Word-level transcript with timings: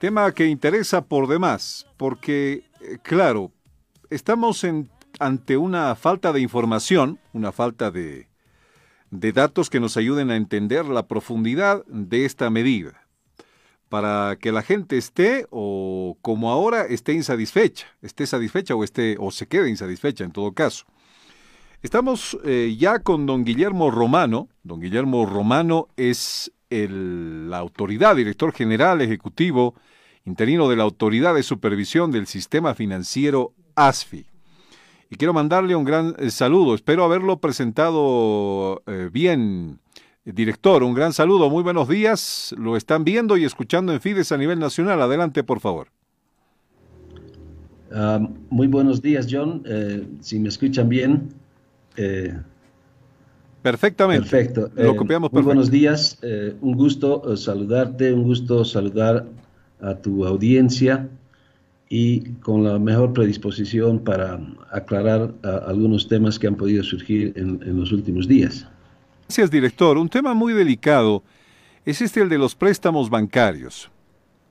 Tema 0.00 0.32
que 0.32 0.46
interesa 0.46 1.04
por 1.04 1.28
demás, 1.28 1.86
porque, 1.98 2.64
eh, 2.80 2.96
claro, 3.02 3.52
estamos 4.08 4.64
ante 5.18 5.58
una 5.58 5.94
falta 5.94 6.32
de 6.32 6.40
información, 6.40 7.18
una 7.34 7.52
falta 7.52 7.90
de, 7.90 8.26
datos 9.10 9.68
que 9.68 9.78
nos 9.78 9.98
ayuden 9.98 10.30
a 10.30 10.36
entender 10.36 10.86
la 10.86 11.06
profundidad 11.06 11.84
de 11.84 12.24
esta 12.24 12.48
medida, 12.48 13.06
para 13.90 14.38
que 14.40 14.52
la 14.52 14.62
gente 14.62 14.96
esté 14.96 15.46
o 15.50 16.16
como 16.22 16.50
ahora 16.50 16.86
esté 16.86 17.12
insatisfecha, 17.12 17.86
esté 18.00 18.24
satisfecha 18.24 18.74
o 18.74 18.84
esté 18.84 19.16
o 19.18 19.30
se 19.30 19.48
quede 19.48 19.68
insatisfecha 19.68 20.24
en 20.24 20.32
todo 20.32 20.54
caso. 20.54 20.86
Estamos 21.82 22.38
eh, 22.46 22.74
ya 22.78 23.00
con 23.00 23.26
don 23.26 23.44
Guillermo 23.44 23.90
Romano. 23.90 24.48
Don 24.62 24.80
Guillermo 24.80 25.26
Romano 25.26 25.88
es 25.98 26.50
el, 26.70 27.50
la 27.50 27.58
autoridad, 27.58 28.16
director 28.16 28.54
general 28.54 29.02
ejecutivo 29.02 29.74
interino 30.24 30.68
de 30.68 30.76
la 30.76 30.84
Autoridad 30.84 31.34
de 31.34 31.42
Supervisión 31.42 32.10
del 32.10 32.26
Sistema 32.26 32.74
Financiero 32.74 33.52
ASFI. 33.74 34.26
Y 35.10 35.16
quiero 35.16 35.32
mandarle 35.32 35.74
un 35.74 35.84
gran 35.84 36.14
eh, 36.18 36.30
saludo. 36.30 36.74
Espero 36.74 37.04
haberlo 37.04 37.38
presentado 37.38 38.80
eh, 38.86 39.10
bien, 39.12 39.80
director. 40.24 40.84
Un 40.84 40.94
gran 40.94 41.12
saludo. 41.12 41.50
Muy 41.50 41.64
buenos 41.64 41.88
días. 41.88 42.54
Lo 42.56 42.76
están 42.76 43.02
viendo 43.02 43.36
y 43.36 43.44
escuchando 43.44 43.92
en 43.92 44.00
Fides 44.00 44.30
a 44.30 44.36
nivel 44.36 44.60
nacional. 44.60 45.02
Adelante, 45.02 45.42
por 45.42 45.58
favor. 45.58 45.88
Ah, 47.92 48.20
muy 48.50 48.68
buenos 48.68 49.02
días, 49.02 49.26
John. 49.28 49.64
Eh, 49.66 50.06
si 50.20 50.38
me 50.38 50.48
escuchan 50.48 50.88
bien. 50.88 51.34
Perfectamente. 53.62 54.30
Perfecto. 54.30 54.70
Lo 54.76 54.94
copiamos 54.94 55.32
Muy 55.32 55.42
buenos 55.42 55.70
días. 55.70 56.18
un 56.60 56.74
gusto 56.74 57.36
saludarte, 57.36 58.12
un 58.12 58.22
gusto 58.22 58.64
saludar 58.64 59.26
a 59.82 59.94
tu 59.96 60.26
audiencia 60.26 61.08
y 61.88 62.20
con 62.40 62.62
la 62.62 62.78
mejor 62.78 63.12
predisposición 63.12 63.98
para 63.98 64.40
aclarar 64.70 65.34
algunos 65.66 66.06
temas 66.06 66.38
que 66.38 66.46
han 66.46 66.54
podido 66.54 66.84
surgir 66.84 67.32
en, 67.36 67.60
en 67.62 67.80
los 67.80 67.92
últimos 67.92 68.28
días. 68.28 68.66
Gracias, 69.24 69.50
director. 69.50 69.98
Un 69.98 70.08
tema 70.08 70.34
muy 70.34 70.52
delicado 70.52 71.22
es 71.84 72.00
este 72.00 72.20
el 72.20 72.28
de 72.28 72.38
los 72.38 72.54
préstamos 72.54 73.10
bancarios. 73.10 73.90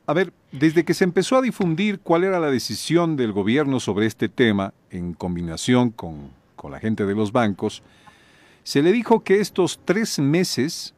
A 0.06 0.14
ver, 0.14 0.34
desde 0.52 0.84
que 0.84 0.94
se 0.94 1.04
empezó 1.04 1.38
a 1.38 1.42
difundir 1.42 2.00
cuál 2.00 2.24
era 2.24 2.40
la 2.40 2.50
decisión 2.50 3.16
del 3.16 3.32
gobierno 3.32 3.80
sobre 3.80 4.08
este 4.08 4.28
tema, 4.28 4.74
en 4.90 5.14
combinación 5.14 5.92
con, 5.92 6.32
con 6.56 6.72
la 6.72 6.80
gente 6.80 7.06
de 7.06 7.16
los 7.16 7.32
bancos, 7.32 7.84
se 8.64 8.82
le 8.82 8.92
dijo 8.92 9.24
que 9.24 9.40
estos 9.40 9.80
tres 9.86 10.20
meses 10.20 10.94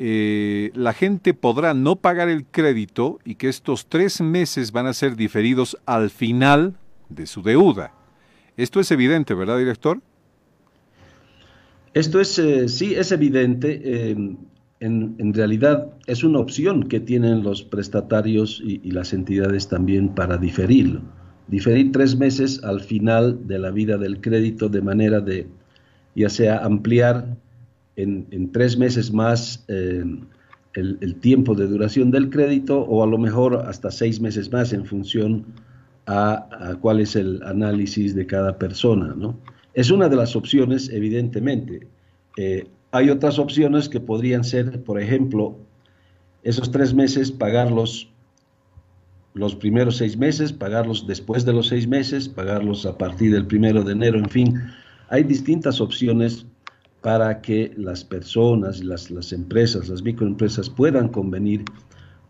eh, 0.00 0.70
la 0.74 0.92
gente 0.92 1.34
podrá 1.34 1.74
no 1.74 1.96
pagar 1.96 2.28
el 2.28 2.44
crédito 2.44 3.18
y 3.24 3.34
que 3.34 3.48
estos 3.48 3.88
tres 3.88 4.20
meses 4.20 4.70
van 4.70 4.86
a 4.86 4.92
ser 4.92 5.16
diferidos 5.16 5.76
al 5.86 6.10
final 6.10 6.76
de 7.08 7.26
su 7.26 7.42
deuda. 7.42 7.92
Esto 8.56 8.78
es 8.78 8.92
evidente, 8.92 9.34
¿verdad, 9.34 9.58
director? 9.58 10.00
Esto 11.94 12.20
es, 12.20 12.38
eh, 12.38 12.68
sí, 12.68 12.94
es 12.94 13.10
evidente. 13.10 14.10
Em, 14.10 14.36
en, 14.78 15.34
realidad 15.34 15.88
es 16.06 16.22
una 16.22 16.38
opción 16.38 16.88
que 16.88 17.00
tienen 17.00 17.42
los 17.42 17.64
prestatarios 17.64 18.62
y, 18.64 18.80
y 18.84 18.92
las 18.92 19.12
entidades 19.12 19.66
también 19.66 20.10
para 20.10 20.36
diferirlo. 20.36 21.00
Diferir 21.48 21.90
tres 21.90 22.16
meses 22.16 22.62
al 22.62 22.82
final 22.82 23.48
de 23.48 23.58
la 23.58 23.72
vida 23.72 23.98
del 23.98 24.20
crédito 24.20 24.68
de 24.68 24.80
manera 24.80 25.18
de, 25.20 25.48
ya 26.14 26.28
sea 26.28 26.58
ampliar 26.58 27.36
en, 27.98 28.52
tres 28.52 28.78
meses 28.78 29.12
más 29.12 29.64
eh, 29.68 30.04
el, 30.74 31.14
tiempo 31.16 31.54
de 31.54 31.66
duración 31.66 32.10
del 32.10 32.30
crédito 32.30 32.80
o 32.80 33.02
a 33.02 33.06
lo 33.06 33.18
mejor 33.18 33.56
hasta 33.66 33.90
seis 33.90 34.20
meses 34.20 34.52
más 34.52 34.72
en 34.72 34.84
función 34.84 35.44
a, 36.06 36.76
cuál 36.80 37.00
es 37.00 37.16
el 37.16 37.42
análisis 37.42 38.14
de 38.14 38.24
cada 38.26 38.56
persona. 38.56 39.14
¿no? 39.16 39.36
Es 39.74 39.90
una 39.90 40.08
de 40.08 40.16
las 40.16 40.36
opciones, 40.36 40.88
evidentemente. 40.90 41.88
Eh, 42.36 42.68
hay 42.92 43.10
otras 43.10 43.38
opciones 43.38 43.88
que 43.88 44.00
podrían 44.00 44.44
ser, 44.44 44.82
por 44.84 45.00
ejemplo, 45.00 45.58
esos 46.44 46.70
tres 46.70 46.94
meses 46.94 47.32
pagarlos 47.32 48.08
los 49.34 49.54
primeros 49.54 49.96
seis 49.96 50.16
meses, 50.16 50.52
pagarlos 50.52 51.06
después 51.06 51.44
de 51.44 51.52
los 51.52 51.68
seis 51.68 51.86
meses, 51.86 52.28
pagarlos 52.28 52.86
a 52.86 52.96
partir 52.96 53.32
del 53.32 53.46
primero 53.46 53.84
de 53.84 53.92
enero, 53.92 54.18
en 54.18 54.28
fin, 54.28 54.60
hay 55.10 55.22
distintas 55.22 55.80
opciones 55.80 56.46
para 57.08 57.40
que 57.40 57.72
las 57.78 58.04
personas, 58.04 58.84
las, 58.84 59.32
empresas, 59.32 59.88
las 59.88 60.02
microempresas 60.02 60.68
puedan 60.68 61.08
convenir 61.08 61.64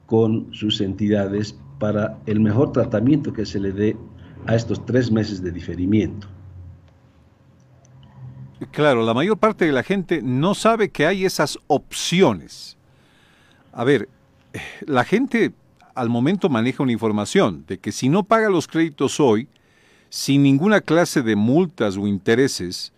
con 0.06 0.54
sus 0.54 0.80
entidades 0.80 1.58
para 1.80 2.16
el 2.26 2.38
mejor 2.38 2.70
tratamiento 2.70 3.32
que 3.32 3.44
se 3.44 3.58
le 3.58 3.72
dé 3.72 3.96
a 4.46 4.54
estos 4.54 4.86
tres 4.86 5.10
meses 5.10 5.42
de 5.42 5.50
diferimiento. 5.50 6.28
Claro, 8.70 9.04
la 9.04 9.14
mayor 9.14 9.36
parte 9.36 9.64
de 9.64 9.72
la 9.72 9.82
gente 9.82 10.22
no 10.22 10.54
sabe 10.54 10.90
que 10.90 11.06
hay 11.06 11.24
esas 11.24 11.58
opciones. 11.66 12.76
A 13.72 13.82
ver, 13.82 14.08
la 14.86 15.02
gente 15.02 15.54
al 15.96 16.08
momento 16.08 16.48
maneja 16.48 16.84
una 16.84 16.92
información 16.92 17.64
de 17.66 17.78
que 17.78 17.90
si 17.90 18.08
no 18.08 18.22
paga 18.22 18.48
los 18.48 18.68
créditos 18.68 19.18
hoy, 19.18 19.48
sin 20.08 20.44
ninguna 20.44 20.80
clase 20.80 21.22
de 21.22 21.34
multas 21.34 21.96
o 21.96 22.06
intereses, 22.06 22.92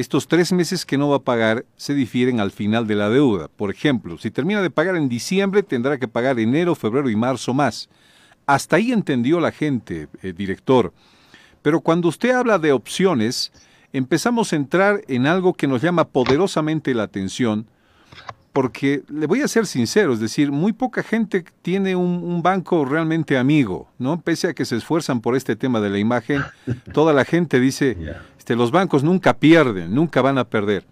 estos 0.00 0.26
tres 0.26 0.52
meses 0.52 0.86
que 0.86 0.98
no 0.98 1.08
va 1.08 1.16
a 1.16 1.22
pagar 1.22 1.64
se 1.76 1.94
difieren 1.94 2.40
al 2.40 2.50
final 2.50 2.86
de 2.86 2.94
la 2.94 3.10
deuda. 3.10 3.48
Por 3.48 3.70
ejemplo, 3.70 4.18
si 4.18 4.30
termina 4.30 4.62
de 4.62 4.70
pagar 4.70 4.96
en 4.96 5.08
diciembre, 5.08 5.62
tendrá 5.62 5.98
que 5.98 6.08
pagar 6.08 6.38
enero, 6.40 6.74
febrero 6.74 7.10
y 7.10 7.16
marzo 7.16 7.54
más. 7.54 7.88
Hasta 8.46 8.76
ahí 8.76 8.92
entendió 8.92 9.40
la 9.40 9.52
gente, 9.52 10.08
eh, 10.22 10.32
director. 10.32 10.92
Pero 11.62 11.80
cuando 11.80 12.08
usted 12.08 12.30
habla 12.30 12.58
de 12.58 12.72
opciones, 12.72 13.52
empezamos 13.92 14.52
a 14.52 14.56
entrar 14.56 15.02
en 15.08 15.26
algo 15.26 15.54
que 15.54 15.66
nos 15.66 15.82
llama 15.82 16.08
poderosamente 16.08 16.94
la 16.94 17.02
atención, 17.02 17.66
porque 18.52 19.02
le 19.08 19.26
voy 19.26 19.42
a 19.42 19.48
ser 19.48 19.66
sincero, 19.66 20.12
es 20.12 20.20
decir, 20.20 20.50
muy 20.50 20.72
poca 20.72 21.02
gente 21.02 21.44
tiene 21.62 21.94
un, 21.94 22.42
banco 22.42 22.84
realmente 22.84 23.36
amigo, 23.36 23.88
¿no? 23.98 24.20
Pese 24.20 24.48
a 24.48 24.54
que 24.54 24.64
se 24.64 24.76
esfuerzan 24.76 25.20
por 25.20 25.36
este 25.36 25.56
tema 25.56 25.80
de 25.80 25.90
la 25.90 25.98
imagen, 25.98 26.42
toda 26.92 27.12
la 27.12 27.24
gente 27.24 27.60
dice, 27.60 27.96
este, 28.40 28.56
los 28.56 28.70
bancos 28.70 29.04
nunca 29.04 29.34
pierden, 29.34 29.94
nunca 29.94 30.22
van 30.22 30.38
a 30.38 30.48
perder. 30.48 30.86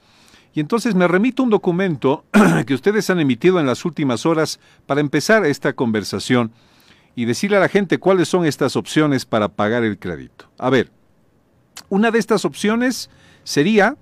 Y 0.53 0.61
entonces 0.61 0.95
me 0.95 1.09
remito 1.09 1.43
un 1.43 1.49
documento 1.49 2.27
que 2.67 2.75
ustedes 2.75 3.09
han 3.09 3.21
emitido 3.21 3.59
en 3.59 3.65
las 3.65 3.87
últimas 3.87 4.27
horas 4.27 4.61
para 4.85 5.01
empezar 5.01 5.47
esta 5.47 5.73
conversación 5.73 6.53
y 7.17 7.25
decirle 7.25 7.57
a 7.57 7.61
la 7.61 7.71
gente 7.71 7.97
cuáles 7.97 8.29
son 8.29 8.45
estas 8.45 8.77
opciones 8.77 9.25
para 9.25 9.49
pagar 9.49 9.83
el 9.83 9.99
crédito. 9.99 10.45
A 10.59 10.69
ver, 10.69 10.91
una 11.89 12.11
de 12.11 12.19
estas 12.19 12.45
opciones 12.45 13.09
sería 13.45 13.97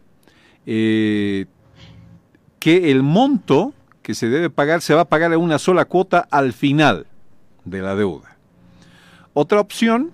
eh, 0.67 1.47
que 2.59 2.91
el 2.91 3.05
monto 3.05 3.75
que 4.03 4.15
se 4.15 4.29
debe 4.29 4.51
pagar 4.51 4.83
se 4.83 4.93
va 4.93 5.03
a 5.03 5.09
pagar 5.09 5.33
en 5.33 5.39
una 5.39 5.61
sola 5.61 5.85
cuota 5.85 6.27
al 6.33 6.53
final 6.53 7.07
de 7.65 7.81
la 7.81 7.95
deuda. 7.95 8.39
Otra 9.35 9.61
opción 9.61 10.11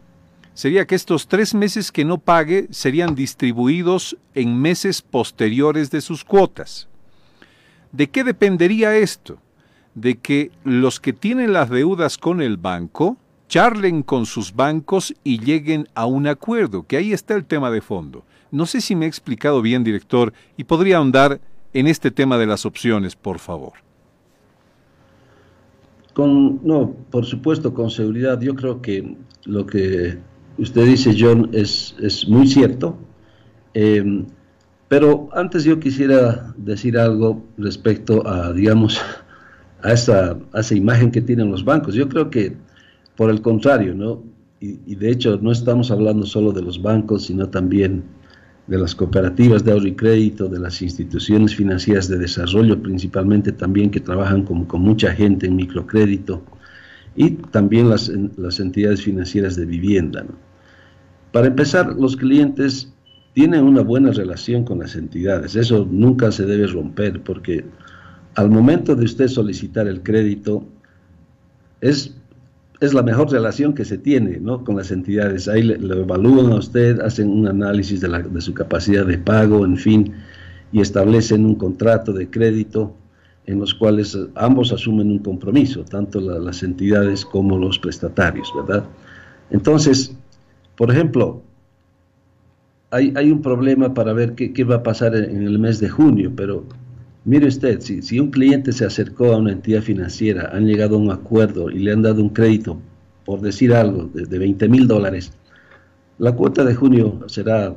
sería 0.54 0.86
que 0.86 0.94
estos 0.94 1.28
tres 1.28 1.54
meses 1.54 1.92
que 1.92 2.04
no 2.04 2.18
pague 2.18 2.68
serían 2.70 3.14
distribuidos 3.14 4.16
en 4.34 4.60
meses 4.60 5.02
posteriores 5.02 5.90
de 5.90 6.00
sus 6.00 6.24
cuotas. 6.24 6.88
¿De 7.92 8.08
qué 8.08 8.24
dependería 8.24 8.96
esto? 8.96 9.38
De 9.94 10.16
que 10.16 10.50
los 10.64 11.00
que 11.00 11.12
tienen 11.12 11.52
las 11.52 11.70
deudas 11.70 12.18
con 12.18 12.40
el 12.40 12.56
banco 12.56 13.18
charlen 13.48 14.02
con 14.02 14.24
sus 14.24 14.54
bancos 14.54 15.14
y 15.24 15.38
lleguen 15.38 15.86
a 15.94 16.06
un 16.06 16.26
acuerdo, 16.26 16.84
que 16.86 16.96
ahí 16.96 17.12
está 17.12 17.34
el 17.34 17.44
tema 17.44 17.70
de 17.70 17.82
fondo. 17.82 18.24
No 18.50 18.64
sé 18.64 18.80
si 18.80 18.96
me 18.96 19.04
he 19.04 19.08
explicado 19.08 19.60
bien, 19.60 19.84
director, 19.84 20.32
y 20.56 20.64
podría 20.64 20.96
ahondar 20.96 21.38
en 21.74 21.86
este 21.86 22.10
tema 22.10 22.38
de 22.38 22.46
las 22.46 22.64
opciones, 22.64 23.14
por 23.14 23.38
favor? 23.38 23.72
Con, 26.14 26.60
no, 26.66 26.94
por 27.10 27.26
supuesto, 27.26 27.74
con 27.74 27.90
seguridad. 27.90 28.40
Yo 28.40 28.54
creo 28.54 28.80
que 28.80 29.16
lo 29.44 29.66
que 29.66 30.18
usted 30.58 30.86
dice, 30.86 31.14
John, 31.18 31.50
es, 31.52 31.94
es 32.00 32.28
muy 32.28 32.46
cierto. 32.46 32.96
Em, 33.74 34.26
pero 34.88 35.28
antes 35.32 35.64
yo 35.64 35.80
quisiera 35.80 36.54
decir 36.56 36.98
algo 36.98 37.42
respecto 37.56 38.26
a, 38.26 38.52
digamos, 38.52 39.00
a 39.82 39.92
esa, 39.92 40.36
a 40.52 40.60
esa 40.60 40.74
imagen 40.74 41.10
que 41.10 41.22
tienen 41.22 41.50
los 41.50 41.64
bancos. 41.64 41.94
Yo 41.94 42.08
creo 42.08 42.30
que, 42.30 42.56
por 43.16 43.30
el 43.30 43.40
contrario, 43.40 43.94
¿no? 43.94 44.22
Y, 44.60 44.78
y 44.86 44.94
de 44.94 45.10
hecho 45.10 45.38
no 45.40 45.50
estamos 45.50 45.90
hablando 45.90 46.26
solo 46.26 46.52
de 46.52 46.62
los 46.62 46.80
bancos, 46.80 47.26
sino 47.26 47.48
también 47.48 48.04
de 48.66 48.78
las 48.78 48.94
cooperativas 48.94 49.64
de 49.64 49.72
ahorro 49.72 49.88
y 49.88 49.94
crédito, 49.94 50.48
de 50.48 50.60
las 50.60 50.82
instituciones 50.82 51.54
financieras 51.54 52.08
de 52.08 52.18
desarrollo, 52.18 52.80
principalmente 52.80 53.52
también 53.52 53.90
que 53.90 54.00
trabajan 54.00 54.44
con, 54.44 54.64
con 54.66 54.82
mucha 54.82 55.12
gente 55.12 55.46
en 55.46 55.56
microcrédito, 55.56 56.42
y 57.14 57.30
también 57.30 57.88
las, 57.88 58.10
las 58.36 58.60
entidades 58.60 59.02
financieras 59.02 59.56
de 59.56 59.66
vivienda. 59.66 60.24
Para 61.32 61.46
empezar, 61.46 61.94
los 61.96 62.16
clientes 62.16 62.92
tienen 63.34 63.64
una 63.64 63.82
buena 63.82 64.10
relación 64.12 64.64
con 64.64 64.80
las 64.80 64.94
entidades, 64.94 65.56
eso 65.56 65.86
nunca 65.90 66.30
se 66.32 66.44
debe 66.44 66.66
romper, 66.66 67.22
porque 67.22 67.64
al 68.34 68.50
momento 68.50 68.94
de 68.94 69.04
usted 69.04 69.28
solicitar 69.28 69.86
el 69.88 70.02
crédito, 70.02 70.66
es 71.80 72.14
es 72.82 72.92
la 72.92 73.02
mejor 73.04 73.30
relación 73.30 73.74
que 73.74 73.84
se 73.84 73.96
tiene 73.96 74.40
¿no? 74.40 74.64
con 74.64 74.76
las 74.76 74.90
entidades. 74.90 75.46
Ahí 75.46 75.62
le, 75.62 75.74
evalúan 75.74 76.52
a 76.52 76.56
usted, 76.56 76.98
hacen 77.00 77.30
un 77.30 77.46
análisis 77.46 78.00
de, 78.00 78.08
de, 78.08 78.40
su 78.40 78.52
capacidad 78.54 79.06
de 79.06 79.18
pago, 79.18 79.64
en 79.64 79.76
fin, 79.76 80.12
y 80.72 80.80
establecen 80.80 81.46
un 81.46 81.54
contrato 81.54 82.12
de 82.12 82.28
crédito 82.28 82.92
en 83.46 83.58
los 83.58 83.74
cuales 83.74 84.16
ambos 84.34 84.72
asumen 84.72 85.10
un 85.10 85.18
compromiso, 85.18 85.84
tanto 85.84 86.20
las 86.20 86.62
entidades 86.62 87.24
como 87.24 87.58
los 87.58 87.78
prestatarios, 87.78 88.52
¿verdad? 88.54 88.84
Entonces, 89.50 90.16
por 90.76 90.90
ejemplo, 90.90 91.42
hay, 92.90 93.12
hay 93.16 93.30
un 93.30 93.42
problema 93.42 93.94
para 93.94 94.12
ver 94.12 94.34
qué, 94.34 94.52
qué, 94.52 94.64
va 94.64 94.76
a 94.76 94.82
pasar 94.82 95.16
en 95.16 95.42
el 95.42 95.58
mes 95.58 95.80
de 95.80 95.88
junio, 95.88 96.32
pero 96.36 96.64
mire 97.24 97.48
usted, 97.48 97.80
si, 97.80 98.02
si 98.02 98.20
un 98.20 98.30
cliente 98.30 98.72
se 98.72 98.84
acercó 98.84 99.32
a 99.32 99.38
una 99.38 99.52
entidad 99.52 99.82
financiera, 99.82 100.50
han 100.52 100.66
llegado 100.66 100.96
a 100.96 100.98
un 100.98 101.10
acuerdo 101.10 101.70
y 101.70 101.80
le 101.80 101.92
han 101.92 102.02
dado 102.02 102.22
un 102.22 102.28
crédito, 102.28 102.78
por 103.24 103.40
decir 103.40 103.74
algo, 103.74 104.10
de, 104.14 104.26
de 104.26 104.38
20 104.38 104.68
mil 104.68 104.86
dólares, 104.86 105.32
la 106.18 106.32
cuota 106.32 106.64
de 106.64 106.74
junio 106.74 107.20
será 107.26 107.74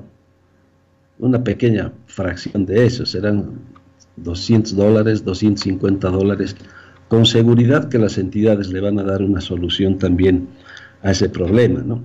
una 1.18 1.44
pequeña 1.44 1.94
fracción 2.08 2.66
de 2.66 2.86
eso, 2.86 3.06
serán 3.06 3.60
200 4.18 4.76
dólares, 4.76 5.24
250 5.24 6.10
dólares, 6.10 6.56
con 7.08 7.26
seguridad 7.26 7.90
que 7.90 8.00
las 8.00 8.18
entidades 8.18 8.70
le 8.70 8.82
van 8.82 9.00
a 9.00 9.04
dar 9.04 9.22
una 9.22 9.42
solución 9.42 9.98
también 10.00 10.48
a 11.04 11.12
ese 11.12 11.30
problema. 11.30 11.82
¿no? 11.82 12.04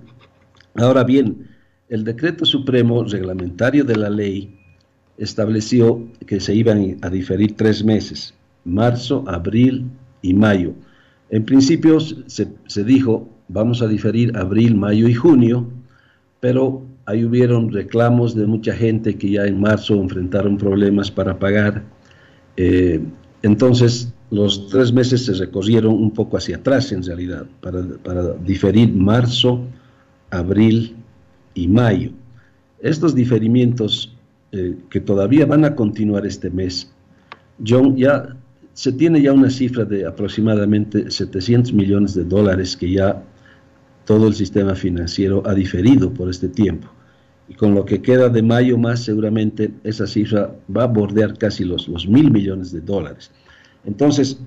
Ahora 0.75 1.05
bien, 1.05 1.49
el 1.89 2.05
decreto 2.05 2.45
supremo 2.45 3.05
reglamentario 3.05 3.85
de 3.85 3.97
la 3.97 4.11
ley 4.11 4.57
estableció 5.19 6.07
que 6.27 6.41
se 6.41 6.55
iban 6.55 6.99
a 7.03 7.11
diferir 7.11 7.57
tres 7.57 7.85
meses, 7.85 8.35
marzo, 8.65 9.25
abril 9.27 9.91
y 10.23 10.35
mayo. 10.35 10.75
En 11.31 11.45
principio 11.45 12.01
se, 12.01 12.49
se 12.67 12.85
dijo, 12.85 13.29
vamos 13.49 13.83
a 13.83 13.89
diferir 13.89 14.37
abril, 14.37 14.77
mayo 14.77 15.09
y 15.09 15.15
junio, 15.15 15.69
pero 16.41 16.83
ahí 17.06 17.25
hubieron 17.25 17.73
reclamos 17.73 18.35
de 18.35 18.47
mucha 18.47 18.75
gente 18.75 19.17
que 19.17 19.31
ya 19.31 19.45
en 19.45 19.61
marzo 19.61 19.95
enfrentaron 19.95 20.56
problemas 20.56 21.11
para 21.11 21.39
pagar 21.39 21.83
eh, 22.62 23.01
entonces, 23.41 24.12
los 24.31 24.69
tres 24.69 24.93
meses 24.93 25.25
se 25.25 25.33
recorrieron 25.33 25.95
un 25.95 26.11
poco 26.11 26.37
hacia 26.37 26.57
atrás 26.57 26.93
en 26.93 27.03
realidad, 27.03 27.47
para, 27.62 28.35
diferir 28.45 28.93
marzo, 28.93 29.65
abril 30.29 30.95
y 31.55 31.69
mayo. 31.69 32.11
Estos 32.81 33.15
diferimientos 33.15 34.15
eh, 34.53 34.77
que 34.91 35.01
todavía 35.01 35.47
van 35.47 35.65
a 35.65 35.75
continuar 35.75 36.27
este 36.27 36.51
mes, 36.51 36.93
John, 37.67 37.97
ya 37.97 38.37
se 38.75 38.93
tiene 38.93 39.23
ya 39.23 39.33
una 39.33 39.49
cifra 39.49 39.87
de 39.87 40.06
aproximadamente 40.06 41.11
700 41.11 41.73
millones 41.73 42.15
de 42.15 42.25
dólares 42.25 42.77
que 42.77 42.93
ya 42.93 43.23
todo 44.05 44.29
el 44.29 44.35
sistema 44.35 44.75
financiero 44.75 45.43
ha 45.47 45.55
diferido 45.55 46.13
por 46.13 46.29
este 46.29 46.49
tiempo 46.49 46.89
y 47.50 47.55
con 47.55 47.75
lo 47.75 47.85
que 47.85 48.00
queda 48.00 48.29
de 48.29 48.43
mayo 48.43 48.79
más, 48.79 49.00
seguramente 49.00 49.73
esa 49.82 50.06
cifra 50.06 50.55
va 50.75 50.85
a 50.85 50.87
bordear 50.87 51.37
casi 51.37 51.64
los, 51.64 51.88
los 51.88 52.06
mil 52.06 52.31
millones 52.31 52.70
de 52.70 52.81
dólares. 52.81 53.32
Entonces, 53.85 54.38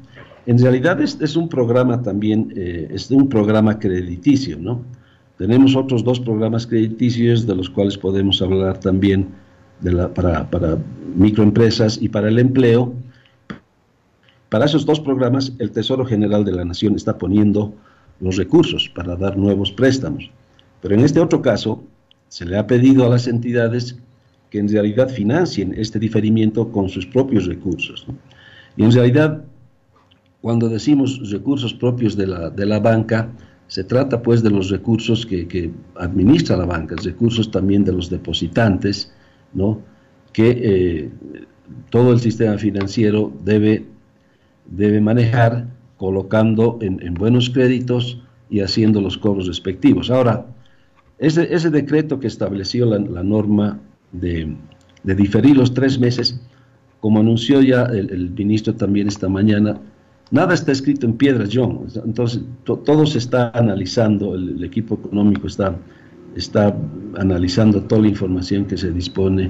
en 0.46 0.58
realidad 0.58 1.02
es, 1.02 1.20
es 1.20 1.36
un 1.36 1.50
programa 1.50 2.02
también, 2.02 2.54
eh, 2.56 2.88
es 2.92 3.12
un 3.12 3.28
programa 3.28 3.78
crediticio, 3.78 4.58
¿no? 4.58 4.82
Tenemos 5.38 5.76
otros 5.76 6.06
dos 6.06 6.18
programas 6.22 6.66
crediticios 6.66 7.46
de 7.46 7.56
los 7.56 7.70
cuales 7.70 7.98
podemos 7.98 8.42
hablar 8.42 8.80
también 8.80 9.28
de 9.82 9.92
la, 9.92 10.14
para, 10.14 10.50
para 10.50 10.78
microempresas 11.14 12.02
y 12.02 12.08
para 12.08 12.30
el 12.30 12.40
empleo. 12.40 12.94
Para 14.48 14.64
esos 14.64 14.86
dos 14.86 15.02
programas, 15.02 15.52
el 15.60 15.72
Tesoro 15.72 16.06
General 16.06 16.46
de 16.46 16.54
la 16.54 16.64
Nación 16.64 16.96
está 16.96 17.18
poniendo 17.18 17.74
los 18.22 18.38
recursos 18.38 18.90
para 18.96 19.18
dar 19.18 19.36
nuevos 19.36 19.74
préstamos. 19.74 20.32
Pero 20.82 20.96
en 20.96 21.02
este 21.02 21.20
otro 21.20 21.42
caso, 21.42 21.84
se 22.34 22.48
le 22.48 22.58
ha 22.58 22.66
pedido 22.66 23.06
a 23.06 23.10
las 23.10 23.28
entidades 23.28 23.96
que 24.50 24.58
en 24.58 24.68
realidad 24.68 25.08
financien 25.08 25.72
este 25.78 26.00
diferimiento 26.00 26.72
con 26.72 26.90
sus 26.90 27.06
propios 27.06 27.46
recursos. 27.46 28.08
Y 28.76 28.84
en 28.84 28.92
realidad, 28.92 29.44
cuando 30.42 30.68
decimos 30.68 31.30
recursos 31.30 31.76
propios 31.76 32.18
de 32.18 32.26
la, 32.26 32.50
de 32.50 32.66
la 32.66 32.80
banca, 32.80 33.30
se 33.68 33.84
trata 33.84 34.24
pues 34.24 34.42
de 34.42 34.50
los 34.50 34.72
recursos 34.72 35.28
que, 35.28 35.72
administra 35.94 36.58
la 36.58 36.66
banca, 36.66 36.96
recursos 37.04 37.52
también 37.52 37.84
de 37.84 37.94
los 37.94 38.10
depositantes, 38.10 39.14
¿no? 39.54 39.80
que 40.32 40.50
eh, 40.50 41.10
todo 41.92 42.14
el 42.14 42.20
sistema 42.20 42.58
financiero 42.58 43.32
debe, 43.44 43.86
debe 44.66 45.00
manejar 45.02 45.68
colocando 45.98 46.80
en 46.82 47.14
buenos 47.14 47.52
créditos 47.52 48.24
y 48.50 48.62
haciendo 48.62 49.02
los 49.02 49.20
cobros 49.20 49.46
respectivos. 49.46 50.10
Ahora, 50.10 50.48
ese, 51.24 51.70
decreto 51.70 52.20
que 52.20 52.28
estableció 52.28 52.86
la, 52.86 53.24
norma 53.24 53.80
de, 54.12 54.56
diferir 55.04 55.56
los 55.56 55.74
tres 55.74 55.98
meses, 55.98 56.40
como 57.00 57.22
anunció 57.22 57.62
ya 57.62 57.84
el, 57.84 58.32
ministro 58.32 58.76
también 58.76 59.08
esta 59.08 59.30
mañana, 59.30 59.80
nada 60.32 60.54
está 60.54 60.74
escrito 60.74 61.06
en 61.06 61.14
piedra, 61.14 61.46
John. 61.52 61.88
Entonces, 62.04 62.42
todo 62.66 63.06
se 63.06 63.20
está 63.20 63.52
analizando, 63.54 64.36
el, 64.36 64.62
equipo 64.64 64.96
económico 64.96 65.48
está, 65.48 65.76
está 66.36 66.76
analizando 67.18 67.82
toda 67.84 68.02
la 68.02 68.10
información 68.10 68.66
que 68.66 68.78
se 68.78 68.92
dispone 68.92 69.50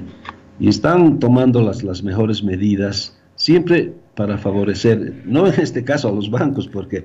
y 0.60 0.68
están 0.68 1.18
tomando 1.18 1.60
las, 1.60 1.82
las 1.82 2.04
mejores 2.04 2.44
medidas, 2.44 3.18
siempre 3.34 3.92
para 4.14 4.38
favorecer, 4.38 5.22
no 5.24 5.48
en 5.48 5.60
este 5.60 5.82
caso 5.82 6.08
a 6.08 6.12
los 6.12 6.30
bancos, 6.30 6.68
porque 6.68 7.04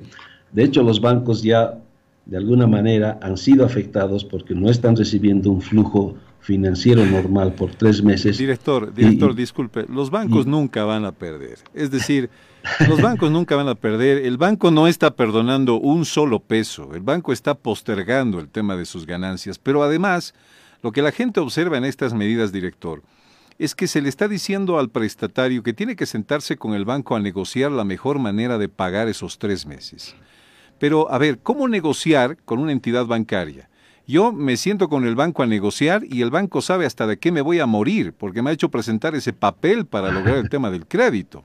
de 0.51 0.63
hecho 0.63 0.83
los 0.83 1.01
bancos 1.01 1.41
ya 1.41 1.79
de 2.25 2.37
alguna 2.37 2.67
manera 2.67 3.19
han 3.21 3.37
sido 3.37 3.65
afectados 3.65 4.23
porque 4.23 4.53
no 4.53 4.69
están 4.69 4.95
recibiendo 4.95 5.51
un 5.51 5.61
flujo 5.61 6.15
financiero 6.41 7.05
normal 7.05 7.53
por 7.53 7.75
tres 7.75 8.01
meses. 8.03 8.37
Director, 8.37 8.93
director, 8.93 9.35
disculpe, 9.35 9.85
los 9.89 10.09
bancos 10.09 10.45
nunca 10.45 10.83
van 10.83 11.05
a 11.05 11.11
perder. 11.11 11.59
Es 11.73 11.91
decir, 11.91 12.29
los 12.87 13.01
bancos 13.01 13.31
nunca 13.31 13.55
van 13.55 13.67
a 13.67 13.75
perder. 13.75 14.25
El 14.25 14.37
banco 14.37 14.71
no 14.71 14.87
está 14.87 15.11
perdonando 15.11 15.79
un 15.79 16.05
solo 16.05 16.39
peso. 16.39 16.91
El 16.93 17.01
banco 17.01 17.33
está 17.33 17.55
postergando 17.55 18.39
el 18.39 18.49
tema 18.49 18.75
de 18.75 18.85
sus 18.85 19.05
ganancias. 19.05 19.59
Pero 19.59 19.83
además, 19.83 20.33
lo 20.81 20.91
que 20.91 21.01
la 21.01 21.11
gente 21.11 21.39
observa 21.39 21.77
en 21.77 21.85
estas 21.85 22.13
medidas, 22.13 22.51
director, 22.51 23.03
es 23.57 23.75
que 23.75 23.87
se 23.87 24.01
le 24.01 24.07
está 24.07 24.27
diciendo 24.27 24.79
al 24.79 24.89
prestatario 24.89 25.63
que 25.63 25.73
tiene 25.73 25.95
que 25.95 26.05
sentarse 26.05 26.57
con 26.57 26.73
el 26.73 26.85
banco 26.85 27.15
a 27.15 27.19
negociar 27.19 27.71
la 27.71 27.83
mejor 27.83 28.17
manera 28.17 28.57
de 28.57 28.69
pagar 28.69 29.09
esos 29.09 29.37
tres 29.37 29.65
meses. 29.65 30.15
Pero, 30.79 31.11
a 31.11 31.17
ver, 31.17 31.39
¿cómo 31.39 31.67
negociar 31.67 32.37
con 32.45 32.59
una 32.59 32.71
entidad 32.71 33.05
bancaria? 33.05 33.69
Yo 34.07 34.31
me 34.31 34.57
siento 34.57 34.89
con 34.89 35.05
el 35.05 35.15
banco 35.15 35.43
a 35.43 35.45
negociar 35.45 36.03
y 36.03 36.23
el 36.23 36.31
banco 36.31 36.63
sabe 36.63 36.87
hasta 36.87 37.05
de 37.05 37.19
qué 37.19 37.31
me 37.31 37.41
voy 37.41 37.59
a 37.59 37.67
morir, 37.67 38.13
porque 38.13 38.41
me 38.41 38.49
ha 38.49 38.53
hecho 38.53 38.69
presentar 38.69 39.13
ese 39.13 39.33
papel 39.33 39.85
para 39.85 40.11
lograr 40.11 40.37
el 40.37 40.49
tema 40.49 40.71
del 40.71 40.87
crédito. 40.87 41.43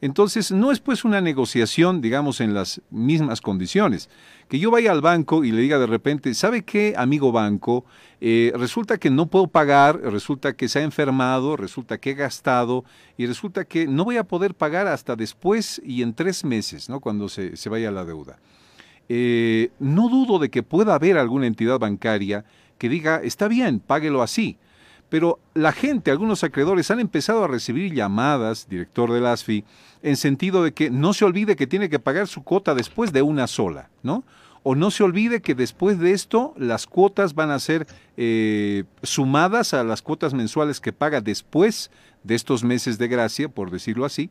Entonces, 0.00 0.50
no 0.50 0.72
es 0.72 0.80
pues 0.80 1.04
una 1.04 1.20
negociación, 1.20 2.00
digamos, 2.00 2.40
en 2.40 2.54
las 2.54 2.80
mismas 2.90 3.40
condiciones. 3.40 4.10
Que 4.48 4.58
yo 4.58 4.72
vaya 4.72 4.90
al 4.90 5.00
banco 5.00 5.44
y 5.44 5.52
le 5.52 5.62
diga 5.62 5.78
de 5.78 5.86
repente, 5.86 6.34
¿sabe 6.34 6.64
qué, 6.64 6.94
amigo 6.96 7.30
banco? 7.30 7.84
Eh, 8.20 8.52
resulta 8.56 8.98
que 8.98 9.10
no 9.10 9.26
puedo 9.26 9.46
pagar, 9.46 10.00
resulta 10.00 10.54
que 10.54 10.68
se 10.68 10.80
ha 10.80 10.82
enfermado, 10.82 11.56
resulta 11.56 11.98
que 11.98 12.10
he 12.10 12.14
gastado 12.14 12.84
y 13.16 13.26
resulta 13.26 13.64
que 13.64 13.86
no 13.86 14.04
voy 14.04 14.16
a 14.16 14.24
poder 14.24 14.56
pagar 14.56 14.88
hasta 14.88 15.14
después 15.14 15.80
y 15.84 16.02
en 16.02 16.14
tres 16.14 16.44
meses, 16.44 16.88
¿no? 16.88 16.98
Cuando 16.98 17.28
se, 17.28 17.56
se 17.56 17.68
vaya 17.68 17.92
la 17.92 18.04
deuda. 18.04 18.40
Eh, 19.14 19.72
no 19.78 20.08
dudo 20.08 20.38
de 20.38 20.48
que 20.48 20.62
pueda 20.62 20.94
haber 20.94 21.18
alguna 21.18 21.46
entidad 21.46 21.78
bancaria 21.78 22.46
que 22.78 22.88
diga, 22.88 23.20
está 23.22 23.46
bien, 23.46 23.78
páguelo 23.78 24.22
así. 24.22 24.56
Pero 25.10 25.38
la 25.52 25.72
gente, 25.72 26.10
algunos 26.10 26.42
acreedores, 26.44 26.90
han 26.90 26.98
empezado 26.98 27.44
a 27.44 27.46
recibir 27.46 27.92
llamadas, 27.92 28.66
director 28.70 29.12
del 29.12 29.26
ASFI, 29.26 29.66
en 30.02 30.16
sentido 30.16 30.64
de 30.64 30.72
que 30.72 30.88
no 30.88 31.12
se 31.12 31.26
olvide 31.26 31.56
que 31.56 31.66
tiene 31.66 31.90
que 31.90 31.98
pagar 31.98 32.26
su 32.26 32.42
cuota 32.42 32.74
después 32.74 33.12
de 33.12 33.20
una 33.20 33.48
sola, 33.48 33.90
¿no? 34.02 34.24
O 34.62 34.74
no 34.74 34.90
se 34.90 35.04
olvide 35.04 35.42
que 35.42 35.54
después 35.54 35.98
de 35.98 36.12
esto 36.12 36.54
las 36.56 36.86
cuotas 36.86 37.34
van 37.34 37.50
a 37.50 37.58
ser 37.58 37.86
eh, 38.16 38.84
sumadas 39.02 39.74
a 39.74 39.84
las 39.84 40.00
cuotas 40.00 40.32
mensuales 40.32 40.80
que 40.80 40.94
paga 40.94 41.20
después 41.20 41.90
de 42.24 42.34
estos 42.34 42.64
meses 42.64 42.96
de 42.96 43.08
gracia, 43.08 43.50
por 43.50 43.70
decirlo 43.70 44.06
así 44.06 44.30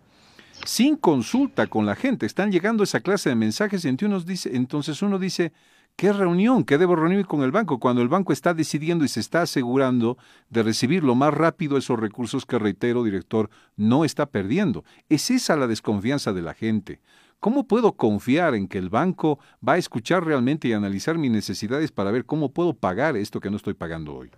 sin 0.65 0.95
consulta 0.95 1.67
con 1.67 1.85
la 1.85 1.95
gente. 1.95 2.25
Están 2.25 2.51
llegando 2.51 2.83
esa 2.83 2.99
clase 2.99 3.29
de 3.29 3.35
mensajes 3.35 3.85
y 3.85 3.89
entonces 3.89 5.01
uno 5.01 5.19
dice, 5.19 5.53
¿qué 5.95 6.13
reunión? 6.13 6.63
¿Qué 6.63 6.77
debo 6.77 6.95
reunir 6.95 7.25
con 7.25 7.43
el 7.43 7.51
banco? 7.51 7.79
Cuando 7.79 8.01
el 8.01 8.09
banco 8.09 8.33
está 8.33 8.53
decidiendo 8.53 9.05
y 9.05 9.07
se 9.07 9.19
está 9.19 9.43
asegurando 9.43 10.17
de 10.49 10.63
recibir 10.63 11.03
lo 11.03 11.15
más 11.15 11.33
rápido 11.33 11.77
esos 11.77 11.99
recursos 11.99 12.45
que, 12.45 12.59
reitero, 12.59 13.03
director, 13.03 13.49
no 13.75 14.05
está 14.05 14.25
perdiendo. 14.27 14.83
Es 15.09 15.31
esa 15.31 15.55
la 15.55 15.67
desconfianza 15.67 16.33
de 16.33 16.41
la 16.41 16.53
gente. 16.53 17.01
¿Cómo 17.39 17.67
puedo 17.67 17.93
confiar 17.93 18.53
en 18.53 18.67
que 18.67 18.77
el 18.77 18.89
banco 18.89 19.39
va 19.67 19.73
a 19.73 19.77
escuchar 19.77 20.23
realmente 20.23 20.67
y 20.67 20.73
analizar 20.73 21.17
mis 21.17 21.31
necesidades 21.31 21.91
para 21.91 22.11
ver 22.11 22.25
cómo 22.25 22.51
puedo 22.51 22.73
pagar 22.73 23.17
esto 23.17 23.39
que 23.39 23.49
no 23.49 23.57
estoy 23.57 23.73
pagando 23.73 24.13
hoy? 24.15 24.29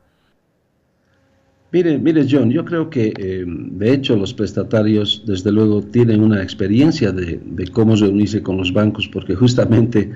Mire, 1.74 1.98
mire 1.98 2.28
John, 2.30 2.52
yo 2.52 2.64
creo 2.64 2.88
que 2.88 3.12
eh, 3.18 3.46
de 3.48 3.94
hecho 3.94 4.16
los 4.16 4.32
prestatarios 4.32 5.24
desde 5.26 5.52
luego 5.52 5.82
tienen 5.82 6.22
una 6.22 6.44
experiencia 6.44 7.12
de, 7.12 7.42
cómo 7.72 7.96
reunirse 7.96 8.44
con 8.44 8.58
los 8.58 8.72
bancos 8.72 9.08
porque 9.08 9.34
justamente 9.34 10.12